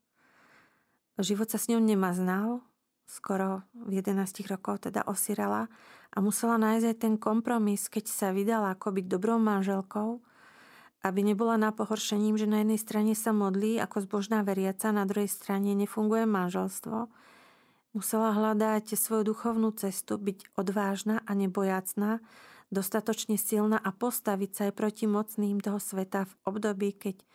Život 1.21 1.53
sa 1.53 1.59
s 1.61 1.69
ňou 1.69 1.83
nemaznal, 1.85 2.65
skoro 3.05 3.67
v 3.75 4.01
11 4.01 4.25
rokov 4.49 4.89
teda 4.89 5.05
osirala 5.05 5.67
a 6.13 6.17
musela 6.21 6.57
nájsť 6.57 6.87
aj 6.87 6.97
ten 6.97 7.15
kompromis, 7.21 7.89
keď 7.89 8.05
sa 8.09 8.29
vydala 8.31 8.77
ako 8.77 8.97
byť 8.97 9.05
dobrou 9.09 9.37
manželkou, 9.37 10.23
aby 11.03 11.21
nebola 11.23 11.57
na 11.57 11.71
pohoršením, 11.71 12.37
že 12.37 12.51
na 12.51 12.63
jednej 12.63 12.81
strane 12.81 13.13
sa 13.17 13.31
modlí 13.31 13.81
ako 13.81 14.05
zbožná 14.05 14.43
veriaca, 14.43 14.91
na 14.91 15.09
druhej 15.09 15.31
strane 15.31 15.73
nefunguje 15.75 16.27
manželstvo. 16.27 17.09
Musela 17.99 18.31
hľadať 18.31 18.95
svoju 18.95 19.35
duchovnú 19.35 19.75
cestu, 19.75 20.23
byť 20.23 20.55
odvážna 20.55 21.19
a 21.27 21.35
nebojacná, 21.35 22.23
dostatočne 22.71 23.35
silná 23.35 23.75
a 23.75 23.91
postaviť 23.91 24.51
sa 24.55 24.63
aj 24.71 24.73
proti 24.79 25.11
mocným 25.11 25.59
toho 25.59 25.83
sveta 25.83 26.31
v 26.31 26.33
období, 26.47 26.95
keď 26.95 27.17
e, 27.19 27.27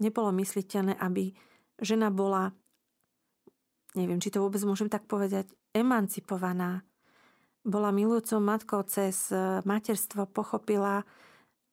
nebolo 0.00 0.32
mysliteľné, 0.40 0.96
aby 0.96 1.36
žena 1.84 2.08
bola, 2.08 2.56
neviem, 3.92 4.24
či 4.24 4.32
to 4.32 4.40
vôbec 4.40 4.64
môžem 4.64 4.88
tak 4.88 5.04
povedať, 5.04 5.52
emancipovaná. 5.76 6.80
Bola 7.60 7.92
milujúcou 7.92 8.40
matkou 8.40 8.80
cez 8.88 9.28
e, 9.28 9.60
materstvo, 9.68 10.24
pochopila, 10.32 11.04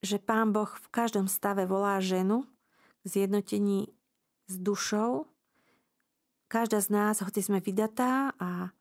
že 0.03 0.19
Pán 0.19 0.51
Boh 0.51 0.67
v 0.67 0.87
každom 0.91 1.31
stave 1.31 1.63
volá 1.63 2.03
ženu 2.03 2.43
k 3.07 3.23
zjednotení 3.23 3.87
s 4.51 4.55
dušou. 4.59 5.31
Každá 6.47 6.79
z 6.79 6.89
nás, 6.95 7.19
hoci 7.19 7.43
sme 7.43 7.59
vydatá 7.59 8.31
a 8.39 8.71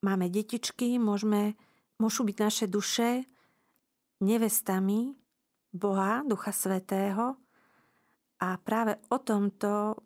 máme 0.00 0.32
detičky, 0.32 0.96
môžeme, 0.96 1.60
môžu 2.00 2.24
byť 2.24 2.36
naše 2.40 2.66
duše 2.72 3.28
nevestami 4.24 5.12
Boha, 5.76 6.24
Ducha 6.24 6.56
Svetého. 6.56 7.36
A 8.40 8.56
práve 8.64 8.96
o 9.12 9.20
tomto 9.20 10.00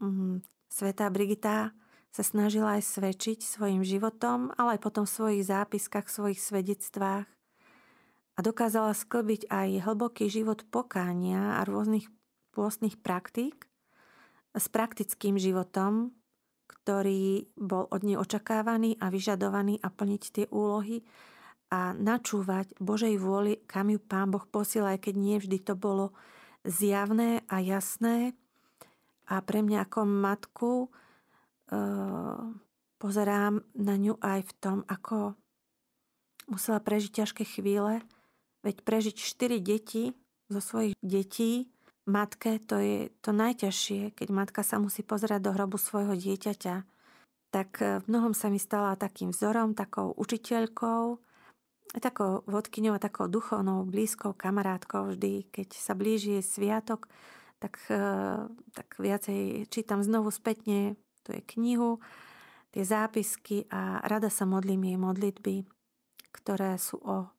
um, 0.00 0.40
svetá 0.72 1.12
Brigita 1.12 1.76
sa 2.08 2.22
snažila 2.24 2.80
aj 2.80 2.88
svedčiť 2.88 3.44
svojim 3.44 3.84
životom, 3.84 4.48
ale 4.56 4.80
aj 4.80 4.80
potom 4.80 5.04
v 5.04 5.12
svojich 5.12 5.44
zápiskách, 5.44 6.08
v 6.08 6.16
svojich 6.16 6.40
svedectvách 6.40 7.28
a 7.28 8.38
dokázala 8.40 8.96
sklbiť 8.96 9.52
aj 9.52 9.68
hlboký 9.84 10.32
život 10.32 10.64
pokánia 10.72 11.60
a 11.60 11.68
rôznych 11.68 12.08
pôstnych 12.56 12.96
praktík 12.96 13.67
s 14.58 14.66
praktickým 14.68 15.38
životom, 15.38 16.12
ktorý 16.66 17.48
bol 17.56 17.86
od 17.88 18.02
nej 18.04 18.18
očakávaný 18.18 18.98
a 19.00 19.08
vyžadovaný 19.08 19.80
a 19.80 19.88
plniť 19.88 20.22
tie 20.34 20.46
úlohy 20.50 21.06
a 21.68 21.92
načúvať 21.94 22.76
Božej 22.80 23.16
vôli, 23.20 23.60
kam 23.68 23.92
ju 23.92 24.00
Pán 24.00 24.32
Boh 24.32 24.44
posiela, 24.44 24.96
aj 24.96 25.08
keď 25.08 25.14
nie 25.16 25.36
vždy 25.38 25.58
to 25.62 25.74
bolo 25.76 26.16
zjavné 26.64 27.44
a 27.46 27.60
jasné. 27.60 28.32
A 29.28 29.44
pre 29.44 29.60
mňa 29.60 29.84
ako 29.84 30.00
matku 30.08 30.72
e, 30.84 30.88
pozerám 32.96 33.60
na 33.76 33.94
ňu 34.00 34.16
aj 34.18 34.40
v 34.48 34.52
tom, 34.56 34.78
ako 34.88 35.36
musela 36.48 36.80
prežiť 36.80 37.20
ťažké 37.20 37.44
chvíle, 37.44 38.00
Veď 38.62 38.82
prežiť 38.82 39.16
4 39.16 39.62
deti 39.62 40.12
zo 40.50 40.58
svojich 40.58 40.94
detí 40.98 41.70
matke, 42.08 42.58
to 42.64 42.80
je 42.80 42.98
to 43.20 43.30
najťažšie, 43.36 44.16
keď 44.16 44.28
matka 44.32 44.60
sa 44.64 44.80
musí 44.80 45.04
pozerať 45.04 45.44
do 45.44 45.50
hrobu 45.52 45.76
svojho 45.76 46.16
dieťaťa. 46.16 46.74
Tak 47.48 47.70
v 47.80 48.04
mnohom 48.08 48.36
sa 48.36 48.52
mi 48.52 48.60
stala 48.60 48.96
takým 48.96 49.32
vzorom, 49.32 49.72
takou 49.72 50.12
učiteľkou, 50.16 51.16
takou 51.96 52.44
vodkyňou 52.44 52.96
a 52.96 53.00
takou 53.00 53.28
duchovnou, 53.28 53.88
blízkou 53.88 54.36
kamarátkou 54.36 55.16
vždy, 55.16 55.48
keď 55.48 55.68
sa 55.72 55.96
blíži 55.96 56.44
sviatok, 56.44 57.08
tak, 57.56 57.80
e, 57.88 58.04
tak 58.76 58.88
viacej 59.00 59.66
čítam 59.72 60.04
znovu 60.04 60.28
spätne, 60.28 61.00
tu 61.24 61.32
je 61.32 61.40
knihu, 61.56 61.98
tie 62.70 62.84
zápisky 62.84 63.64
a 63.72 64.04
rada 64.04 64.28
sa 64.28 64.44
modlím 64.44 64.92
jej 64.92 64.98
modlitby, 65.00 65.56
ktoré 66.36 66.76
sú 66.76 67.00
o 67.00 67.32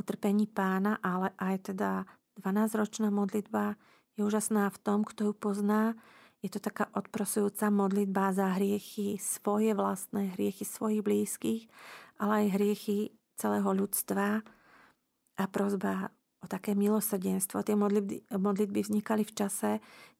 utrpení 0.00 0.48
pána, 0.48 0.96
ale 1.04 1.36
aj 1.36 1.72
teda 1.72 2.08
12-ročná 2.40 3.12
modlitba 3.12 3.76
je 4.20 4.28
úžasná 4.28 4.68
v 4.68 4.78
tom, 4.84 5.00
kto 5.08 5.32
ju 5.32 5.34
pozná. 5.34 5.96
Je 6.44 6.52
to 6.52 6.60
taká 6.60 6.92
odprosujúca 6.92 7.72
modlitba 7.72 8.36
za 8.36 8.52
hriechy, 8.60 9.16
svoje 9.16 9.72
vlastné 9.72 10.36
hriechy 10.36 10.68
svojich 10.68 11.00
blízkych, 11.00 11.62
ale 12.20 12.44
aj 12.44 12.54
hriechy 12.60 12.96
celého 13.40 13.72
ľudstva 13.72 14.44
a 15.40 15.44
prozba 15.48 16.12
o 16.40 16.46
také 16.48 16.72
milosrdenstvo. 16.76 17.64
Tie 17.64 17.76
modlitby, 17.76 18.32
modlitby 18.32 18.80
vznikali 18.84 19.24
v 19.24 19.36
čase, 19.36 19.70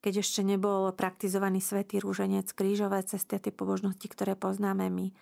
keď 0.00 0.24
ešte 0.24 0.40
nebol 0.44 0.92
praktizovaný 0.92 1.60
svätý 1.60 2.00
rúženec, 2.00 2.52
krížové 2.52 3.04
cesty 3.04 3.36
a 3.36 3.42
tie 3.44 3.52
pobožnosti, 3.52 4.04
ktoré 4.08 4.36
poznáme 4.36 4.88
my 4.92 5.12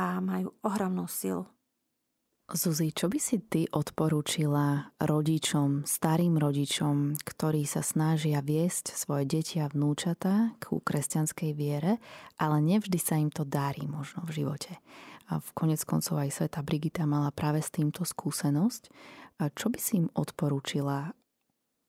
a 0.00 0.20
majú 0.20 0.52
ohromnú 0.64 1.08
silu. 1.08 1.48
Zuzi, 2.48 2.96
čo 2.96 3.12
by 3.12 3.20
si 3.20 3.44
ty 3.44 3.68
odporúčila 3.68 4.96
rodičom, 4.96 5.84
starým 5.84 6.40
rodičom, 6.40 7.20
ktorí 7.20 7.68
sa 7.68 7.84
snažia 7.84 8.40
viesť 8.40 8.96
svoje 8.96 9.28
deti 9.28 9.60
a 9.60 9.68
vnúčata 9.68 10.56
ku 10.56 10.80
kresťanskej 10.80 11.52
viere, 11.52 12.00
ale 12.40 12.64
nevždy 12.64 12.96
sa 12.96 13.20
im 13.20 13.28
to 13.28 13.44
darí 13.44 13.84
možno 13.84 14.24
v 14.24 14.40
živote. 14.40 14.80
A 15.28 15.44
v 15.44 15.48
konec 15.52 15.84
koncov 15.84 16.24
aj 16.24 16.40
sveta 16.40 16.64
Brigita 16.64 17.04
mala 17.04 17.28
práve 17.36 17.60
s 17.60 17.68
týmto 17.68 18.08
skúsenosť. 18.08 18.88
A 19.44 19.52
čo 19.52 19.68
by 19.68 19.76
si 19.76 20.00
im 20.00 20.08
odporúčila, 20.16 21.12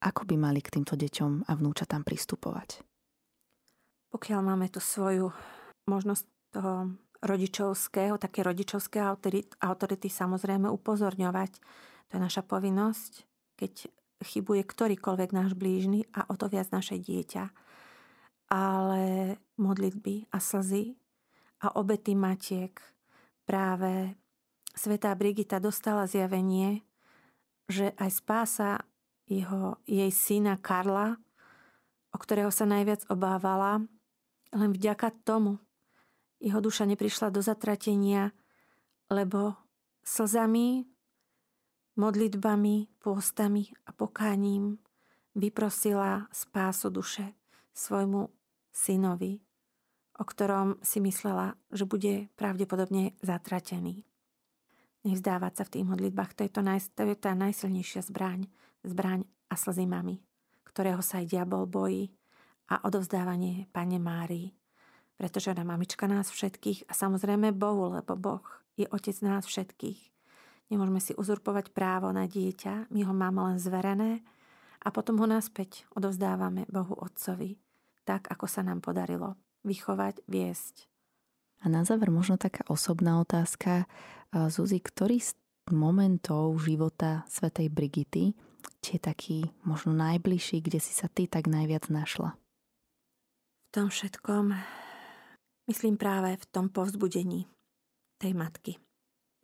ako 0.03 0.27
by 0.27 0.35
mali 0.35 0.59
k 0.59 0.75
týmto 0.75 0.99
deťom 0.99 1.47
a 1.47 1.55
vnúčatám 1.55 2.03
pristupovať? 2.03 2.83
Pokiaľ 4.11 4.39
máme 4.43 4.67
tu 4.67 4.83
svoju 4.83 5.31
možnosť 5.87 6.27
toho 6.51 6.99
rodičovského, 7.19 8.15
také 8.15 8.43
rodičovské 8.43 9.03
autority, 9.03 9.51
autority 9.59 10.07
samozrejme 10.07 10.71
upozorňovať. 10.71 11.51
To 12.09 12.11
je 12.15 12.21
naša 12.21 12.43
povinnosť, 12.47 13.27
keď 13.59 13.91
chybuje 14.23 14.63
ktorýkoľvek 14.63 15.29
náš 15.31 15.55
blížny 15.55 16.07
a 16.15 16.27
o 16.27 16.35
to 16.35 16.51
viac 16.51 16.71
naše 16.71 16.99
dieťa. 16.99 17.51
Ale 18.49 19.35
modlitby 19.61 20.31
a 20.33 20.37
slzy 20.41 20.97
a 21.61 21.75
obety 21.77 22.17
matiek 22.17 22.79
práve 23.45 24.15
Svetá 24.73 25.13
Brigita 25.13 25.59
dostala 25.59 26.07
zjavenie, 26.07 26.81
že 27.69 27.93
aj 27.99 28.09
spása 28.15 28.71
jeho, 29.29 29.77
jej 29.85 30.09
syna 30.09 30.57
Karla, 30.57 31.19
o 32.09 32.17
ktorého 32.17 32.49
sa 32.49 32.65
najviac 32.65 33.05
obávala, 33.11 33.85
len 34.49 34.71
vďaka 34.73 35.13
tomu, 35.21 35.61
jeho 36.39 36.59
duša 36.63 36.87
neprišla 36.87 37.29
do 37.29 37.43
zatratenia, 37.43 38.31
lebo 39.11 39.59
slzami, 40.03 40.87
modlitbami, 41.99 42.87
pôstami 43.03 43.67
a 43.85 43.91
pokáním 43.91 44.79
vyprosila 45.35 46.31
spásu 46.31 46.87
duše 46.89 47.35
svojmu 47.75 48.31
synovi, 48.71 49.43
o 50.15 50.23
ktorom 50.23 50.79
si 50.79 51.03
myslela, 51.03 51.59
že 51.71 51.83
bude 51.83 52.31
pravdepodobne 52.39 53.19
zatratený. 53.19 54.07
Nevzdávať 55.03 55.53
sa 55.55 55.63
v 55.63 55.73
tých 55.79 55.85
modlitbách, 55.87 56.31
to 56.35 56.43
je, 56.43 56.51
to, 56.51 56.61
naj, 56.63 56.83
to 56.91 57.07
je 57.07 57.15
tá 57.15 57.31
najsilnejšia 57.31 58.03
zbraň, 58.03 58.51
zbraň 58.83 59.23
a 59.47 59.55
slzy 59.55 59.87
mami, 59.87 60.19
ktorého 60.67 60.99
sa 60.99 61.23
aj 61.23 61.31
diabol 61.31 61.63
bojí 61.67 62.11
a 62.67 62.83
odovzdávanie 62.83 63.71
Pane 63.71 63.95
Márii 63.95 64.58
pretože 65.19 65.51
ona 65.51 65.67
mamička 65.67 66.07
nás 66.07 66.31
všetkých 66.31 66.87
a 66.87 66.95
samozrejme 66.95 67.51
Bohu, 67.51 67.91
lebo 67.91 68.15
Boh 68.15 68.45
je 68.79 68.87
otec 68.87 69.19
nás 69.19 69.43
všetkých. 69.43 69.99
Nemôžeme 70.71 71.03
si 71.03 71.11
uzurpovať 71.11 71.75
právo 71.75 72.15
na 72.15 72.23
dieťa, 72.23 72.87
my 72.87 73.03
ho 73.03 73.11
máme 73.11 73.51
len 73.51 73.59
zverené 73.59 74.23
a 74.79 74.87
potom 74.95 75.19
ho 75.19 75.27
naspäť 75.27 75.83
odovzdávame 75.91 76.63
Bohu 76.71 76.95
Otcovi, 76.95 77.59
tak 78.07 78.31
ako 78.31 78.47
sa 78.47 78.63
nám 78.63 78.79
podarilo 78.79 79.35
vychovať, 79.67 80.23
viesť. 80.23 80.87
A 81.59 81.67
na 81.67 81.83
záver 81.83 82.07
možno 82.07 82.39
taká 82.39 82.63
osobná 82.71 83.19
otázka. 83.19 83.91
Zuzi, 84.31 84.79
ktorý 84.79 85.19
z 85.19 85.35
momentov 85.75 86.55
života 86.63 87.27
svätej 87.27 87.67
Brigity 87.67 88.31
ti 88.79 88.95
je 88.95 89.01
taký 89.03 89.51
možno 89.67 89.91
najbližší, 89.91 90.63
kde 90.63 90.79
si 90.79 90.95
sa 90.95 91.11
ty 91.11 91.27
tak 91.27 91.51
najviac 91.51 91.91
našla? 91.91 92.39
V 93.67 93.69
tom 93.75 93.91
všetkom 93.91 94.55
myslím 95.69 96.01
práve 96.01 96.33
v 96.33 96.45
tom 96.49 96.65
povzbudení 96.73 97.45
tej 98.17 98.33
matky, 98.33 98.81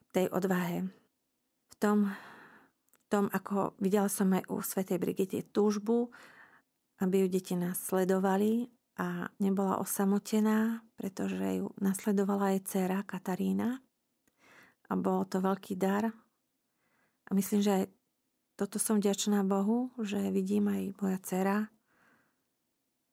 tej 0.09 0.26
odvahe, 0.34 0.89
v 1.69 1.76
tom, 1.78 2.09
v 2.97 3.01
tom 3.13 3.30
ako 3.30 3.78
videla 3.78 4.09
som 4.09 4.34
aj 4.34 4.49
u 4.49 4.57
svätej 4.65 4.97
Brigity 4.97 5.45
túžbu, 5.45 6.09
aby 6.97 7.23
ju 7.23 7.28
deti 7.30 7.53
nás 7.53 7.78
sledovali 7.78 8.65
a 8.97 9.30
nebola 9.38 9.78
osamotená, 9.78 10.82
pretože 10.97 11.61
ju 11.61 11.69
nasledovala 11.78 12.57
aj 12.57 12.59
dcéra 12.65 13.05
Katarína. 13.05 13.84
A 14.86 14.93
bol 14.95 15.28
to 15.30 15.43
veľký 15.43 15.76
dar. 15.78 16.09
A 17.26 17.32
myslím, 17.34 17.59
že 17.61 17.71
aj 17.73 17.84
toto 18.55 18.80
som 18.80 18.97
vďačná 18.97 19.43
Bohu, 19.43 19.91
že 19.99 20.32
vidím 20.32 20.71
aj 20.71 20.95
moja 21.03 21.19
dcera, 21.19 21.57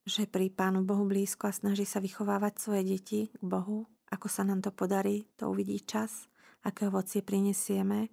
že 0.03 0.27
pri 0.27 0.51
Pánu 0.51 0.83
Bohu 0.83 1.07
blízko 1.07 1.51
a 1.51 1.57
snaží 1.57 1.87
sa 1.87 2.03
vychovávať 2.03 2.59
svoje 2.59 2.83
deti 2.83 3.21
k 3.31 3.43
Bohu. 3.43 3.87
Ako 4.11 4.29
sa 4.29 4.43
nám 4.43 4.61
to 4.61 4.75
podarí, 4.75 5.31
to 5.39 5.49
uvidí 5.49 5.81
čas, 5.83 6.29
aké 6.67 6.91
ovocie 6.91 7.25
prinesieme. 7.25 8.11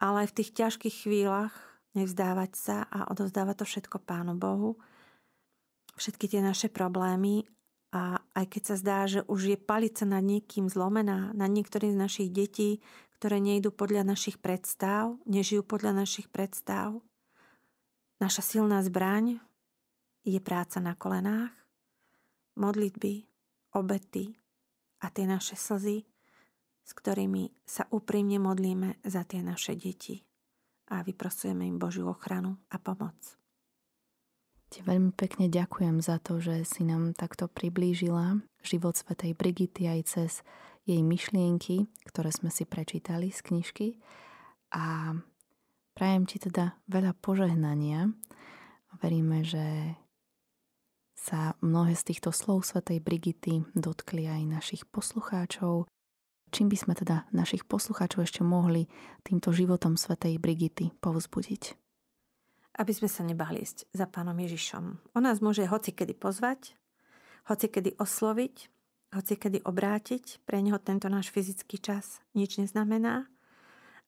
Ale 0.00 0.26
aj 0.26 0.28
v 0.32 0.36
tých 0.42 0.50
ťažkých 0.56 0.96
chvíľach 1.06 1.54
nevzdávať 1.96 2.52
sa 2.56 2.76
a 2.88 3.08
odovzdávať 3.08 3.56
to 3.60 3.64
všetko 3.64 3.96
Pánu 4.04 4.36
Bohu 4.36 4.76
všetky 5.96 6.28
tie 6.28 6.44
naše 6.44 6.68
problémy 6.68 7.48
a 7.90 8.20
aj 8.36 8.46
keď 8.52 8.62
sa 8.62 8.76
zdá, 8.76 8.98
že 9.08 9.20
už 9.24 9.56
je 9.56 9.58
palica 9.58 10.04
nad 10.04 10.20
niekým 10.20 10.68
zlomená, 10.68 11.32
nad 11.32 11.48
niektorým 11.48 11.96
z 11.96 11.98
našich 11.98 12.28
detí, 12.28 12.84
ktoré 13.16 13.40
nejdu 13.40 13.72
podľa 13.72 14.04
našich 14.04 14.36
predstav, 14.36 15.16
nežijú 15.24 15.64
podľa 15.64 16.04
našich 16.04 16.28
predstav, 16.28 17.00
naša 18.20 18.44
silná 18.44 18.84
zbraň 18.84 19.40
je 20.26 20.42
práca 20.42 20.82
na 20.82 20.98
kolenách, 20.98 21.54
modlitby, 22.58 23.30
obety 23.78 24.34
a 24.98 25.06
tie 25.14 25.22
naše 25.30 25.54
slzy, 25.54 26.02
s 26.82 26.90
ktorými 26.90 27.54
sa 27.62 27.86
úprimne 27.94 28.42
modlíme 28.42 28.98
za 29.06 29.22
tie 29.22 29.38
naše 29.46 29.78
deti 29.78 30.26
a 30.90 31.02
vyprosujeme 31.06 31.66
im 31.66 31.78
Božiu 31.78 32.10
ochranu 32.10 32.58
a 32.74 32.78
pomoc. 32.82 33.38
Ti 34.66 34.82
veľmi 34.82 35.14
pekne 35.14 35.46
ďakujem 35.46 36.02
za 36.02 36.18
to, 36.18 36.42
že 36.42 36.66
si 36.66 36.82
nám 36.82 37.14
takto 37.14 37.46
priblížila 37.46 38.42
život 38.66 38.98
svetej 38.98 39.38
Brigity 39.38 39.86
aj 39.86 40.00
cez 40.10 40.30
jej 40.86 41.02
myšlienky, 41.02 41.86
ktoré 42.06 42.34
sme 42.34 42.50
si 42.50 42.66
prečítali 42.66 43.30
z 43.30 43.46
knižky. 43.46 43.86
A 44.74 45.14
prajem 45.94 46.26
ti 46.26 46.42
teda 46.42 46.74
veľa 46.90 47.14
požehnania. 47.18 48.10
Veríme, 48.98 49.46
že 49.46 49.94
sa 51.26 51.58
mnohé 51.58 51.98
z 51.98 52.14
týchto 52.14 52.30
slov 52.30 52.62
svetej 52.62 53.02
Brigity 53.02 53.66
dotkli 53.74 54.30
aj 54.30 54.42
našich 54.46 54.82
poslucháčov. 54.86 55.90
Čím 56.54 56.70
by 56.70 56.76
sme 56.78 56.94
teda 56.94 57.26
našich 57.34 57.66
poslucháčov 57.66 58.22
ešte 58.22 58.46
mohli 58.46 58.86
týmto 59.26 59.50
životom 59.50 59.98
svetej 59.98 60.38
Brigity 60.38 60.94
povzbudiť? 61.02 61.86
aby 62.76 62.92
sme 62.92 63.08
sa 63.08 63.24
nebali 63.24 63.64
ísť 63.64 63.88
za 63.96 64.04
pánom 64.04 64.36
Ježišom. 64.36 65.16
On 65.16 65.24
nás 65.24 65.40
môže 65.40 65.64
hoci 65.64 65.96
kedy 65.96 66.12
pozvať, 66.12 66.76
hoci 67.48 67.72
kedy 67.72 67.96
osloviť, 67.96 68.54
hoci 69.16 69.34
kedy 69.40 69.64
obrátiť. 69.64 70.44
Pre 70.44 70.60
neho 70.60 70.76
tento 70.76 71.08
náš 71.08 71.32
fyzický 71.32 71.80
čas 71.80 72.20
nič 72.36 72.60
neznamená, 72.60 73.24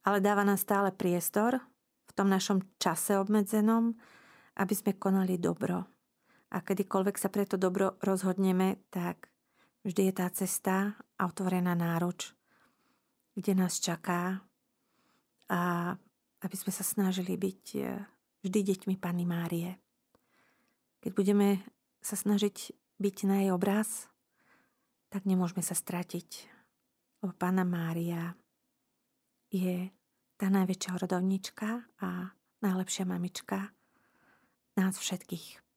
ale 0.05 0.21
dáva 0.21 0.45
nám 0.45 0.61
stále 0.61 0.93
priestor 0.93 1.65
v 2.09 2.13
tom 2.13 2.29
našom 2.29 2.61
čase 2.77 3.17
obmedzenom, 3.17 3.97
aby 4.61 4.75
sme 4.77 5.01
konali 5.01 5.41
dobro. 5.41 5.89
A 6.49 6.65
kedykoľvek 6.65 7.17
sa 7.21 7.29
pre 7.29 7.45
to 7.45 7.61
dobro 7.61 8.01
rozhodneme, 8.01 8.81
tak 8.89 9.29
vždy 9.85 10.09
je 10.09 10.15
tá 10.17 10.27
cesta 10.33 10.97
a 10.97 11.23
otvorená 11.29 11.77
náruč, 11.77 12.33
kde 13.37 13.53
nás 13.53 13.77
čaká 13.77 14.41
a 15.49 15.93
aby 16.41 16.57
sme 16.57 16.73
sa 16.73 16.85
snažili 16.87 17.37
byť 17.37 17.65
vždy 18.45 18.61
deťmi 18.65 18.95
Panny 18.97 19.27
Márie. 19.29 19.77
Keď 21.05 21.11
budeme 21.15 21.61
sa 22.03 22.17
snažiť 22.17 22.73
byť 22.99 23.17
na 23.29 23.37
jej 23.45 23.51
obraz, 23.55 24.09
tak 25.09 25.25
nemôžeme 25.25 25.63
sa 25.65 25.77
stratiť, 25.77 26.49
lebo 27.23 27.33
Pána 27.35 27.65
Mária 27.65 28.37
je 29.49 29.89
tá 30.37 30.53
najväčšia 30.53 30.93
rodovnička 31.01 31.69
a 32.05 32.31
najlepšia 32.61 33.05
mamička 33.09 33.73
nás 34.77 34.95
všetkých. 34.99 35.68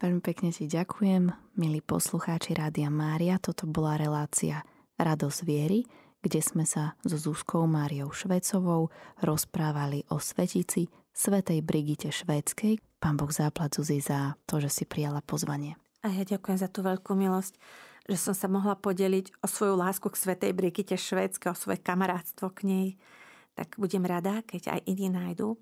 Veľmi 0.00 0.24
pekne 0.24 0.48
ti 0.48 0.64
ďakujem, 0.64 1.28
milí 1.60 1.84
poslucháči 1.84 2.56
Rádia 2.56 2.88
Mária. 2.88 3.36
Toto 3.36 3.68
bola 3.68 4.00
relácia 4.00 4.64
Radosť 4.96 5.44
viery, 5.44 5.84
kde 6.24 6.40
sme 6.40 6.64
sa 6.64 6.96
so 7.04 7.20
Zuzkou 7.20 7.68
Máriou 7.68 8.08
Švecovou 8.08 8.88
rozprávali 9.20 10.08
o 10.08 10.16
svetici 10.16 10.88
Svetej 11.12 11.60
Brigite 11.60 12.08
Švédskej. 12.08 12.80
Pán 12.96 13.20
Boh 13.20 13.28
záplat 13.28 13.76
Zuzi 13.76 14.00
za 14.00 14.40
to, 14.48 14.56
že 14.56 14.72
si 14.72 14.84
prijala 14.88 15.20
pozvanie. 15.20 15.76
A 16.00 16.08
ja 16.08 16.24
ďakujem 16.24 16.56
za 16.56 16.72
tú 16.72 16.80
veľkú 16.80 17.12
milosť, 17.12 17.60
že 18.08 18.16
som 18.16 18.32
sa 18.32 18.48
mohla 18.48 18.80
podeliť 18.80 19.44
o 19.44 19.46
svoju 19.52 19.76
lásku 19.76 20.08
k 20.08 20.16
Svetej 20.16 20.56
Brigite 20.56 20.96
Švédskej, 20.96 21.52
o 21.52 21.60
svoje 21.60 21.76
kamarátstvo 21.76 22.48
k 22.56 22.64
nej. 22.64 22.88
Tak 23.52 23.76
budem 23.76 24.08
rada, 24.08 24.40
keď 24.48 24.80
aj 24.80 24.96
iní 24.96 25.12
nájdu 25.12 25.60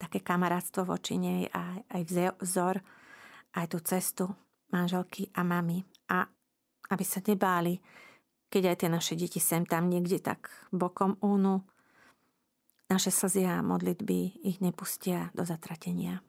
také 0.00 0.24
kamarátstvo 0.24 0.88
voči 0.88 1.20
nej 1.20 1.52
a 1.52 1.84
aj 1.92 2.32
vzor, 2.40 2.80
aj 3.54 3.66
tú 3.70 3.78
cestu 3.82 4.24
manželky 4.70 5.30
a 5.34 5.46
mami. 5.46 5.82
A 6.10 6.26
aby 6.90 7.04
sa 7.06 7.22
nebáli 7.24 7.80
keď 8.54 8.70
aj 8.70 8.76
tie 8.78 8.86
naše 8.86 9.14
deti 9.18 9.42
sem 9.42 9.66
tam 9.66 9.90
niekde 9.90 10.22
tak 10.22 10.46
bokom 10.70 11.18
únu, 11.18 11.66
naše 12.86 13.10
slzy 13.10 13.50
a 13.50 13.66
modlitby 13.66 14.46
ich 14.46 14.62
nepustia 14.62 15.34
do 15.34 15.42
zatratenia. 15.42 16.22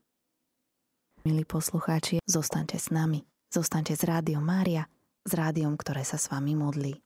Milí 1.21 1.45
poslucháči, 1.45 2.17
zostaňte 2.25 2.81
s 2.81 2.89
nami. 2.89 3.21
Zostaňte 3.53 3.93
s 3.93 4.01
Rádiom 4.01 4.41
Mária, 4.41 4.89
s 5.21 5.31
rádiom, 5.37 5.77
ktoré 5.77 6.01
sa 6.01 6.17
s 6.17 6.33
vami 6.33 6.57
modlí. 6.57 6.97